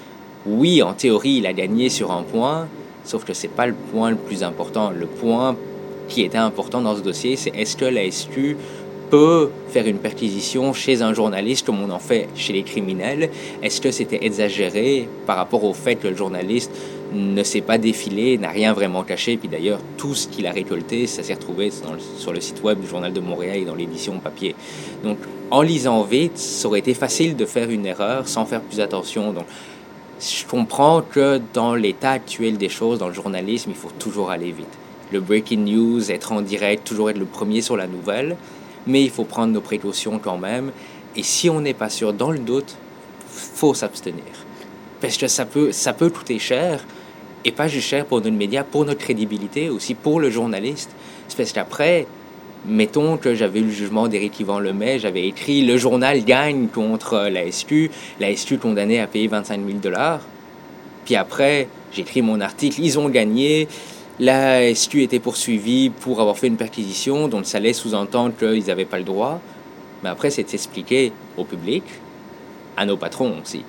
oui, 0.46 0.82
en 0.82 0.92
théorie, 0.92 1.36
il 1.38 1.46
a 1.46 1.52
gagné 1.52 1.88
sur 1.88 2.12
un 2.12 2.22
point, 2.22 2.68
sauf 3.04 3.24
que 3.24 3.34
c'est 3.34 3.48
pas 3.48 3.66
le 3.66 3.74
point 3.74 4.10
le 4.10 4.16
plus 4.16 4.42
important. 4.42 4.90
Le 4.90 5.06
point 5.06 5.56
qui 6.08 6.22
était 6.22 6.38
important 6.38 6.80
dans 6.80 6.96
ce 6.96 7.02
dossier, 7.02 7.36
c'est 7.36 7.54
est-ce 7.56 7.76
que 7.76 7.84
la 7.84 8.10
SQ 8.10 8.56
peut 9.10 9.50
faire 9.68 9.86
une 9.86 9.98
perquisition 9.98 10.72
chez 10.72 11.02
un 11.02 11.12
journaliste 11.12 11.66
comme 11.66 11.82
on 11.82 11.90
en 11.90 11.98
fait 11.98 12.28
chez 12.34 12.52
les 12.52 12.62
criminels? 12.62 13.30
Est-ce 13.62 13.80
que 13.80 13.90
c'était 13.90 14.24
exagéré 14.24 15.08
par 15.26 15.36
rapport 15.36 15.64
au 15.64 15.74
fait 15.74 15.96
que 15.96 16.08
le 16.08 16.16
journaliste 16.16 16.70
ne 17.12 17.42
s'est 17.42 17.60
pas 17.60 17.78
défilé, 17.78 18.38
n'a 18.38 18.50
rien 18.50 18.72
vraiment 18.72 19.02
caché. 19.02 19.36
Puis 19.36 19.48
d'ailleurs, 19.48 19.80
tout 19.96 20.14
ce 20.14 20.28
qu'il 20.28 20.46
a 20.46 20.52
récolté, 20.52 21.06
ça 21.06 21.22
s'est 21.22 21.34
retrouvé 21.34 21.70
sur 22.18 22.32
le 22.32 22.40
site 22.40 22.62
web 22.62 22.80
du 22.80 22.86
Journal 22.86 23.12
de 23.12 23.20
Montréal 23.20 23.58
et 23.58 23.64
dans 23.64 23.74
l'édition 23.74 24.18
papier. 24.18 24.54
Donc, 25.04 25.18
en 25.50 25.62
lisant 25.62 26.02
vite, 26.02 26.36
ça 26.36 26.68
aurait 26.68 26.80
été 26.80 26.94
facile 26.94 27.36
de 27.36 27.46
faire 27.46 27.70
une 27.70 27.86
erreur 27.86 28.28
sans 28.28 28.44
faire 28.44 28.60
plus 28.60 28.80
attention. 28.80 29.32
Donc, 29.32 29.46
je 30.20 30.44
comprends 30.44 31.02
que 31.02 31.40
dans 31.54 31.74
l'état 31.74 32.10
actuel 32.10 32.58
des 32.58 32.68
choses, 32.68 32.98
dans 32.98 33.08
le 33.08 33.14
journalisme, 33.14 33.70
il 33.70 33.76
faut 33.76 33.92
toujours 33.98 34.30
aller 34.30 34.52
vite. 34.52 34.66
Le 35.12 35.20
breaking 35.20 35.64
news, 35.64 36.10
être 36.10 36.32
en 36.32 36.42
direct, 36.42 36.86
toujours 36.86 37.08
être 37.10 37.18
le 37.18 37.24
premier 37.24 37.62
sur 37.62 37.76
la 37.76 37.86
nouvelle, 37.86 38.36
mais 38.86 39.02
il 39.02 39.10
faut 39.10 39.24
prendre 39.24 39.52
nos 39.52 39.60
précautions 39.60 40.18
quand 40.18 40.36
même. 40.36 40.72
Et 41.16 41.22
si 41.22 41.48
on 41.48 41.60
n'est 41.60 41.74
pas 41.74 41.88
sûr, 41.88 42.12
dans 42.12 42.30
le 42.30 42.38
doute, 42.38 42.76
faut 43.28 43.74
s'abstenir. 43.74 44.24
Parce 45.00 45.16
que 45.16 45.28
ça 45.28 45.46
peut, 45.46 45.72
ça 45.72 45.92
peut 45.92 46.10
coûter 46.10 46.38
cher, 46.38 46.84
et 47.44 47.52
pas 47.52 47.68
juste 47.68 47.88
cher 47.88 48.04
pour 48.04 48.18
notre 48.18 48.36
média, 48.36 48.64
pour 48.64 48.84
notre 48.84 49.00
crédibilité, 49.00 49.68
aussi 49.70 49.94
pour 49.94 50.20
le 50.20 50.30
journaliste. 50.30 50.90
C'est 51.28 51.36
parce 51.36 51.52
qu'après, 51.52 52.06
mettons 52.66 53.16
que 53.16 53.34
j'avais 53.34 53.60
eu 53.60 53.64
le 53.64 53.70
jugement 53.70 54.08
d'Éric 54.08 54.40
Yvan 54.40 54.58
Lemay, 54.58 54.98
j'avais 54.98 55.26
écrit 55.26 55.64
le 55.64 55.76
journal 55.76 56.24
gagne 56.24 56.68
contre 56.68 57.28
la 57.30 57.50
SQ, 57.50 57.90
la 58.20 58.34
SQ 58.34 58.58
condamnée 58.58 59.00
à 59.00 59.06
payer 59.06 59.28
25 59.28 59.60
000 59.64 59.78
dollars. 59.78 60.20
Puis 61.04 61.16
après, 61.16 61.68
j'écris 61.92 62.22
mon 62.22 62.40
article, 62.40 62.80
ils 62.82 62.98
ont 62.98 63.08
gagné, 63.08 63.68
la 64.20 64.74
SQ 64.74 64.96
était 64.96 65.20
poursuivie 65.20 65.90
pour 65.90 66.20
avoir 66.20 66.36
fait 66.36 66.48
une 66.48 66.56
perquisition, 66.56 67.28
donc 67.28 67.46
ça 67.46 67.60
laisse 67.60 67.78
sous-entendre 67.78 68.34
qu'ils 68.36 68.66
n'avaient 68.66 68.84
pas 68.84 68.98
le 68.98 69.04
droit. 69.04 69.40
Mais 70.02 70.10
après, 70.10 70.30
c'est 70.30 70.52
expliqué 70.54 71.12
au 71.36 71.44
public, 71.44 71.84
à 72.76 72.84
nos 72.84 72.96
patrons 72.96 73.34
aussi. 73.42 73.62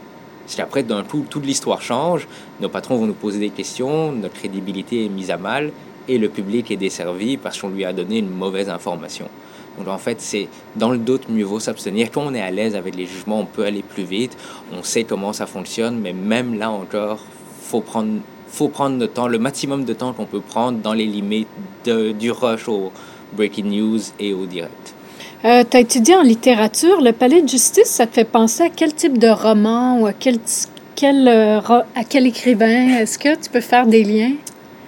C'est 0.49 0.63
après, 0.63 0.81
d'un 0.81 1.03
coup, 1.03 1.27
toute 1.29 1.45
l'histoire 1.45 1.79
change, 1.79 2.27
nos 2.59 2.69
patrons 2.69 2.95
vont 2.95 3.05
nous 3.05 3.13
poser 3.13 3.37
des 3.37 3.51
questions, 3.51 4.11
notre 4.11 4.33
crédibilité 4.33 5.05
est 5.05 5.09
mise 5.09 5.29
à 5.29 5.37
mal 5.37 5.71
et 6.07 6.17
le 6.17 6.27
public 6.27 6.71
est 6.71 6.75
desservi 6.75 7.37
parce 7.37 7.61
qu'on 7.61 7.69
lui 7.69 7.85
a 7.85 7.93
donné 7.93 8.17
une 8.17 8.31
mauvaise 8.31 8.67
information. 8.67 9.27
Donc 9.77 9.87
en 9.87 9.99
fait, 9.99 10.19
c'est 10.19 10.47
dans 10.75 10.89
le 10.89 10.97
doute, 10.97 11.29
mieux 11.29 11.45
vaut 11.45 11.59
s'abstenir. 11.59 12.09
Quand 12.09 12.23
on 12.25 12.33
est 12.33 12.41
à 12.41 12.49
l'aise 12.49 12.75
avec 12.75 12.95
les 12.95 13.05
jugements, 13.05 13.41
on 13.41 13.45
peut 13.45 13.63
aller 13.63 13.83
plus 13.83 14.03
vite, 14.03 14.35
on 14.73 14.81
sait 14.81 15.03
comment 15.03 15.33
ça 15.33 15.45
fonctionne, 15.45 15.99
mais 15.99 16.13
même 16.13 16.57
là 16.57 16.71
encore, 16.71 17.19
faut 17.61 17.81
prendre, 17.81 18.19
faut 18.47 18.69
prendre 18.69 18.97
le 18.97 19.07
temps, 19.07 19.27
le 19.27 19.37
maximum 19.37 19.85
de 19.85 19.93
temps 19.93 20.13
qu'on 20.13 20.25
peut 20.25 20.41
prendre 20.41 20.79
dans 20.79 20.93
les 20.93 21.05
limites 21.05 21.47
du 21.85 22.31
rush 22.31 22.67
au 22.67 22.91
breaking 23.33 23.65
news 23.65 23.99
et 24.19 24.33
au 24.33 24.47
direct. 24.47 24.95
Euh, 25.45 25.63
tu 25.69 25.77
as 25.77 25.79
étudié 25.79 26.15
en 26.15 26.21
littérature. 26.21 27.01
Le 27.01 27.13
palais 27.13 27.41
de 27.41 27.47
justice, 27.47 27.85
ça 27.85 28.05
te 28.05 28.15
fait 28.15 28.25
penser 28.25 28.63
à 28.63 28.69
quel 28.69 28.93
type 28.93 29.17
de 29.17 29.29
roman 29.29 29.97
ou 29.99 30.05
à 30.05 30.11
quel, 30.11 30.37
quel, 30.95 31.27
euh, 31.29 31.61
à 31.61 32.03
quel 32.07 32.27
écrivain? 32.27 32.97
Est-ce 32.99 33.17
que 33.17 33.35
tu 33.35 33.49
peux 33.49 33.61
faire 33.61 33.85
des 33.87 34.03
liens? 34.03 34.33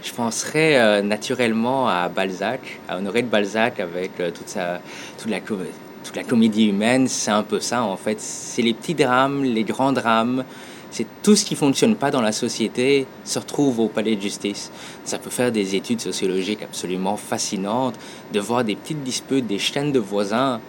Je 0.03 0.11
penserais 0.11 0.77
euh, 0.77 1.01
naturellement 1.01 1.87
à 1.87 2.09
Balzac, 2.09 2.79
à 2.89 2.97
Honoré 2.97 3.21
de 3.21 3.27
Balzac 3.27 3.79
avec 3.79 4.17
toute, 4.17 4.49
sa, 4.49 4.81
toute, 5.17 5.31
la, 5.31 5.39
toute 5.39 6.15
la 6.15 6.23
comédie 6.23 6.65
humaine. 6.65 7.07
C'est 7.07 7.31
un 7.31 7.43
peu 7.43 7.61
ça, 7.61 7.83
en 7.83 7.95
fait. 7.95 8.19
C'est 8.19 8.61
les 8.61 8.73
petits 8.73 8.95
drames, 8.95 9.45
les 9.45 9.63
grands 9.63 9.93
drames 9.93 10.43
c'est 10.91 11.07
tout 11.23 11.37
ce 11.37 11.45
qui 11.45 11.55
fonctionne 11.55 11.95
pas 11.95 12.11
dans 12.11 12.21
la 12.21 12.33
société 12.33 13.07
se 13.23 13.39
retrouve 13.39 13.79
au 13.79 13.87
palais 13.87 14.17
de 14.17 14.21
justice. 14.21 14.71
Ça 15.05 15.17
peut 15.17 15.29
faire 15.29 15.51
des 15.51 15.75
études 15.75 16.01
sociologiques 16.01 16.61
absolument 16.61 17.15
fascinantes, 17.15 17.95
de 18.33 18.39
voir 18.41 18.65
des 18.65 18.75
petites 18.75 19.01
disputes, 19.01 19.47
des 19.47 19.57
chaînes 19.57 19.93
de 19.93 19.99
voisins 19.99 20.59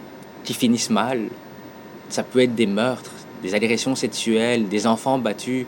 qui 0.45 0.53
finissent 0.53 0.89
mal. 0.89 1.27
Ça 2.07 2.23
peut 2.23 2.39
être 2.39 2.55
des 2.55 2.67
meurtres, 2.67 3.11
des 3.41 3.53
agressions 3.53 3.95
sexuelles, 3.95 4.69
des 4.69 4.87
enfants 4.87 5.19
battus. 5.19 5.65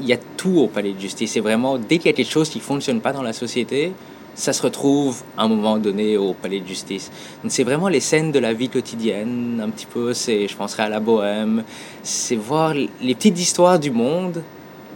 Il 0.00 0.06
y 0.06 0.12
a 0.12 0.18
tout 0.36 0.58
au 0.58 0.68
palais 0.68 0.92
de 0.92 1.00
justice. 1.00 1.32
C'est 1.32 1.40
vraiment, 1.40 1.78
dès 1.78 1.98
qu'il 1.98 2.06
y 2.06 2.14
a 2.14 2.16
quelque 2.16 2.30
chose 2.30 2.48
qui 2.48 2.60
fonctionne 2.60 3.00
pas 3.00 3.12
dans 3.12 3.22
la 3.22 3.32
société, 3.32 3.92
ça 4.36 4.52
se 4.52 4.62
retrouve 4.62 5.22
à 5.36 5.44
un 5.44 5.48
moment 5.48 5.78
donné 5.78 6.16
au 6.18 6.34
palais 6.34 6.60
de 6.60 6.66
justice. 6.66 7.10
c'est 7.48 7.64
vraiment 7.64 7.88
les 7.88 8.00
scènes 8.00 8.30
de 8.30 8.38
la 8.38 8.52
vie 8.52 8.68
quotidienne, 8.68 9.60
un 9.64 9.70
petit 9.70 9.86
peu, 9.86 10.12
c'est, 10.12 10.46
je 10.46 10.54
penserais 10.54 10.84
à 10.84 10.88
la 10.90 11.00
bohème, 11.00 11.64
c'est 12.02 12.36
voir 12.36 12.74
les 12.74 13.14
petites 13.14 13.38
histoires 13.38 13.78
du 13.78 13.90
monde 13.90 14.42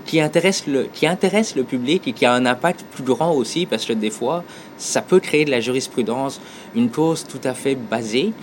qui 0.05 0.21
intéressent, 0.21 0.67
le, 0.67 0.89
qui 0.93 1.07
intéressent 1.07 1.57
le 1.57 1.65
public 1.65 2.07
et 2.07 2.13
qui 2.13 2.27
a 2.27 2.35
un 2.35 2.45
impact 2.45 2.85
plus 2.93 3.03
grand 3.03 3.33
aussi, 3.33 3.65
parce 3.65 3.87
que 3.87 3.95
des 3.95 4.11
fois, 4.11 4.45
ça 4.77 5.01
peut 5.01 5.21
créer 5.21 5.45
de 5.45 5.51
la 5.51 5.61
jurisprudence. 5.61 6.41
Une 6.75 6.91
cause 6.91 7.27
tout 7.27 7.41
à 7.45 7.55
fait 7.55 7.77
basique 7.77 8.35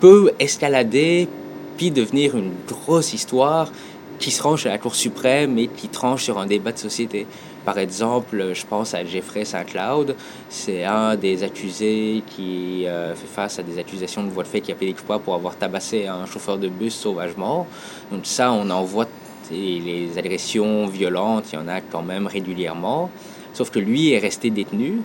peut 0.00 0.30
escalader, 0.38 1.28
puis 1.76 1.90
devenir 1.90 2.36
une 2.36 2.52
grosse 2.66 3.14
histoire 3.14 3.70
qui 4.18 4.30
se 4.30 4.42
range 4.42 4.66
à 4.66 4.70
la 4.70 4.78
Cour 4.78 4.94
suprême 4.94 5.58
et 5.58 5.68
qui 5.68 5.88
tranche 5.88 6.24
sur 6.24 6.38
un 6.38 6.46
débat 6.46 6.72
de 6.72 6.78
société. 6.78 7.26
Par 7.66 7.78
exemple, 7.78 8.52
je 8.54 8.64
pense 8.64 8.94
à 8.94 9.04
Jeffrey 9.04 9.44
Saint-Cloud, 9.44 10.14
c'est 10.48 10.84
un 10.84 11.16
des 11.16 11.42
accusés 11.42 12.22
qui 12.28 12.86
euh, 12.86 13.12
fait 13.16 13.26
face 13.26 13.58
à 13.58 13.64
des 13.64 13.80
accusations 13.80 14.22
de 14.22 14.30
voie 14.30 14.44
fait 14.44 14.60
qui 14.60 14.70
a 14.70 14.76
des 14.76 14.92
coupables 14.92 15.24
pour 15.24 15.34
avoir 15.34 15.56
tabassé 15.56 16.06
un 16.06 16.26
chauffeur 16.26 16.58
de 16.58 16.68
bus 16.68 16.94
sauvagement. 16.94 17.66
Donc 18.12 18.24
ça, 18.24 18.52
on 18.52 18.70
en 18.70 18.84
voit 18.84 19.08
les 19.50 20.16
agressions 20.16 20.86
violentes, 20.86 21.46
il 21.52 21.56
y 21.56 21.58
en 21.58 21.66
a 21.66 21.80
quand 21.80 22.02
même 22.02 22.28
régulièrement. 22.28 23.10
Sauf 23.52 23.70
que 23.70 23.80
lui 23.80 24.12
est 24.12 24.18
resté 24.20 24.50
détenu 24.50 25.00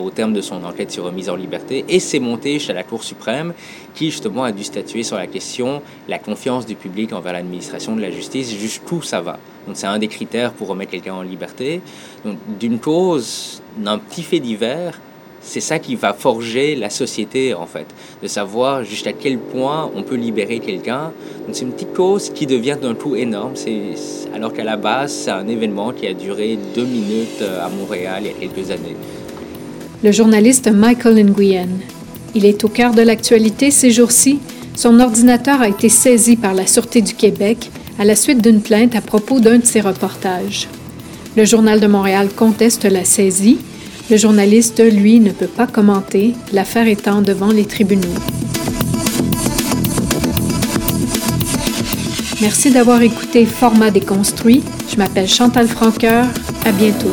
au 0.00 0.10
terme 0.10 0.32
de 0.32 0.40
son 0.40 0.62
enquête 0.64 0.90
sur 0.90 1.04
remise 1.04 1.28
en 1.28 1.36
liberté 1.36 1.84
et 1.88 2.00
s'est 2.00 2.18
monté 2.18 2.58
chez 2.58 2.72
la 2.72 2.82
Cour 2.82 3.02
suprême 3.02 3.54
qui 3.94 4.10
justement 4.10 4.44
a 4.44 4.52
dû 4.52 4.64
statuer 4.64 5.02
sur 5.02 5.16
la 5.16 5.26
question 5.26 5.82
la 6.08 6.18
confiance 6.18 6.66
du 6.66 6.74
public 6.74 7.12
envers 7.12 7.32
l'administration 7.32 7.96
de 7.96 8.00
la 8.00 8.10
justice, 8.10 8.54
jusqu'où 8.54 9.02
ça 9.02 9.20
va. 9.20 9.38
Donc 9.66 9.76
c'est 9.76 9.86
un 9.86 9.98
des 9.98 10.08
critères 10.08 10.52
pour 10.52 10.68
remettre 10.68 10.92
quelqu'un 10.92 11.14
en 11.14 11.22
liberté. 11.22 11.80
Donc 12.24 12.36
d'une 12.58 12.78
cause, 12.78 13.62
d'un 13.76 13.98
petit 13.98 14.22
fait 14.22 14.40
divers, 14.40 15.00
c'est 15.40 15.60
ça 15.60 15.78
qui 15.78 15.96
va 15.96 16.12
forger 16.12 16.76
la 16.76 16.90
société 16.90 17.54
en 17.54 17.66
fait, 17.66 17.86
de 18.22 18.28
savoir 18.28 18.84
jusqu'à 18.84 19.12
quel 19.12 19.38
point 19.38 19.90
on 19.94 20.02
peut 20.02 20.16
libérer 20.16 20.58
quelqu'un. 20.58 21.12
Donc 21.46 21.54
c'est 21.54 21.64
une 21.64 21.72
petite 21.72 21.94
cause 21.94 22.30
qui 22.30 22.46
devient 22.46 22.76
d'un 22.80 22.94
coup 22.94 23.16
énorme, 23.16 23.52
c'est, 23.54 23.94
alors 24.34 24.52
qu'à 24.52 24.64
la 24.64 24.76
base 24.76 25.12
c'est 25.12 25.30
un 25.30 25.48
événement 25.48 25.92
qui 25.92 26.06
a 26.06 26.12
duré 26.12 26.58
deux 26.74 26.84
minutes 26.84 27.40
euh, 27.40 27.64
à 27.64 27.70
Montréal 27.70 28.22
il 28.22 28.26
y 28.26 28.30
a 28.30 28.48
quelques 28.48 28.70
années 28.70 28.96
le 30.02 30.12
journaliste 30.12 30.70
Michael 30.70 31.24
Nguyen. 31.24 31.68
Il 32.34 32.46
est 32.46 32.64
au 32.64 32.68
cœur 32.68 32.94
de 32.94 33.02
l'actualité 33.02 33.70
ces 33.70 33.90
jours-ci. 33.90 34.38
Son 34.74 34.98
ordinateur 35.00 35.60
a 35.60 35.68
été 35.68 35.88
saisi 35.88 36.36
par 36.36 36.54
la 36.54 36.66
Sûreté 36.66 37.02
du 37.02 37.14
Québec 37.14 37.70
à 37.98 38.04
la 38.04 38.16
suite 38.16 38.42
d'une 38.42 38.62
plainte 38.62 38.96
à 38.96 39.02
propos 39.02 39.40
d'un 39.40 39.58
de 39.58 39.66
ses 39.66 39.80
reportages. 39.80 40.68
Le 41.36 41.44
Journal 41.44 41.80
de 41.80 41.86
Montréal 41.86 42.28
conteste 42.34 42.84
la 42.84 43.04
saisie. 43.04 43.58
Le 44.10 44.16
journaliste, 44.16 44.82
lui, 44.82 45.20
ne 45.20 45.30
peut 45.30 45.46
pas 45.46 45.66
commenter, 45.66 46.34
l'affaire 46.52 46.88
étant 46.88 47.20
devant 47.20 47.52
les 47.52 47.64
tribunaux. 47.64 48.08
Merci 52.40 52.70
d'avoir 52.70 53.02
écouté 53.02 53.44
Format 53.44 53.90
déconstruit. 53.90 54.62
Je 54.90 54.96
m'appelle 54.96 55.28
Chantal 55.28 55.68
Franqueur. 55.68 56.26
À 56.64 56.72
bientôt. 56.72 57.12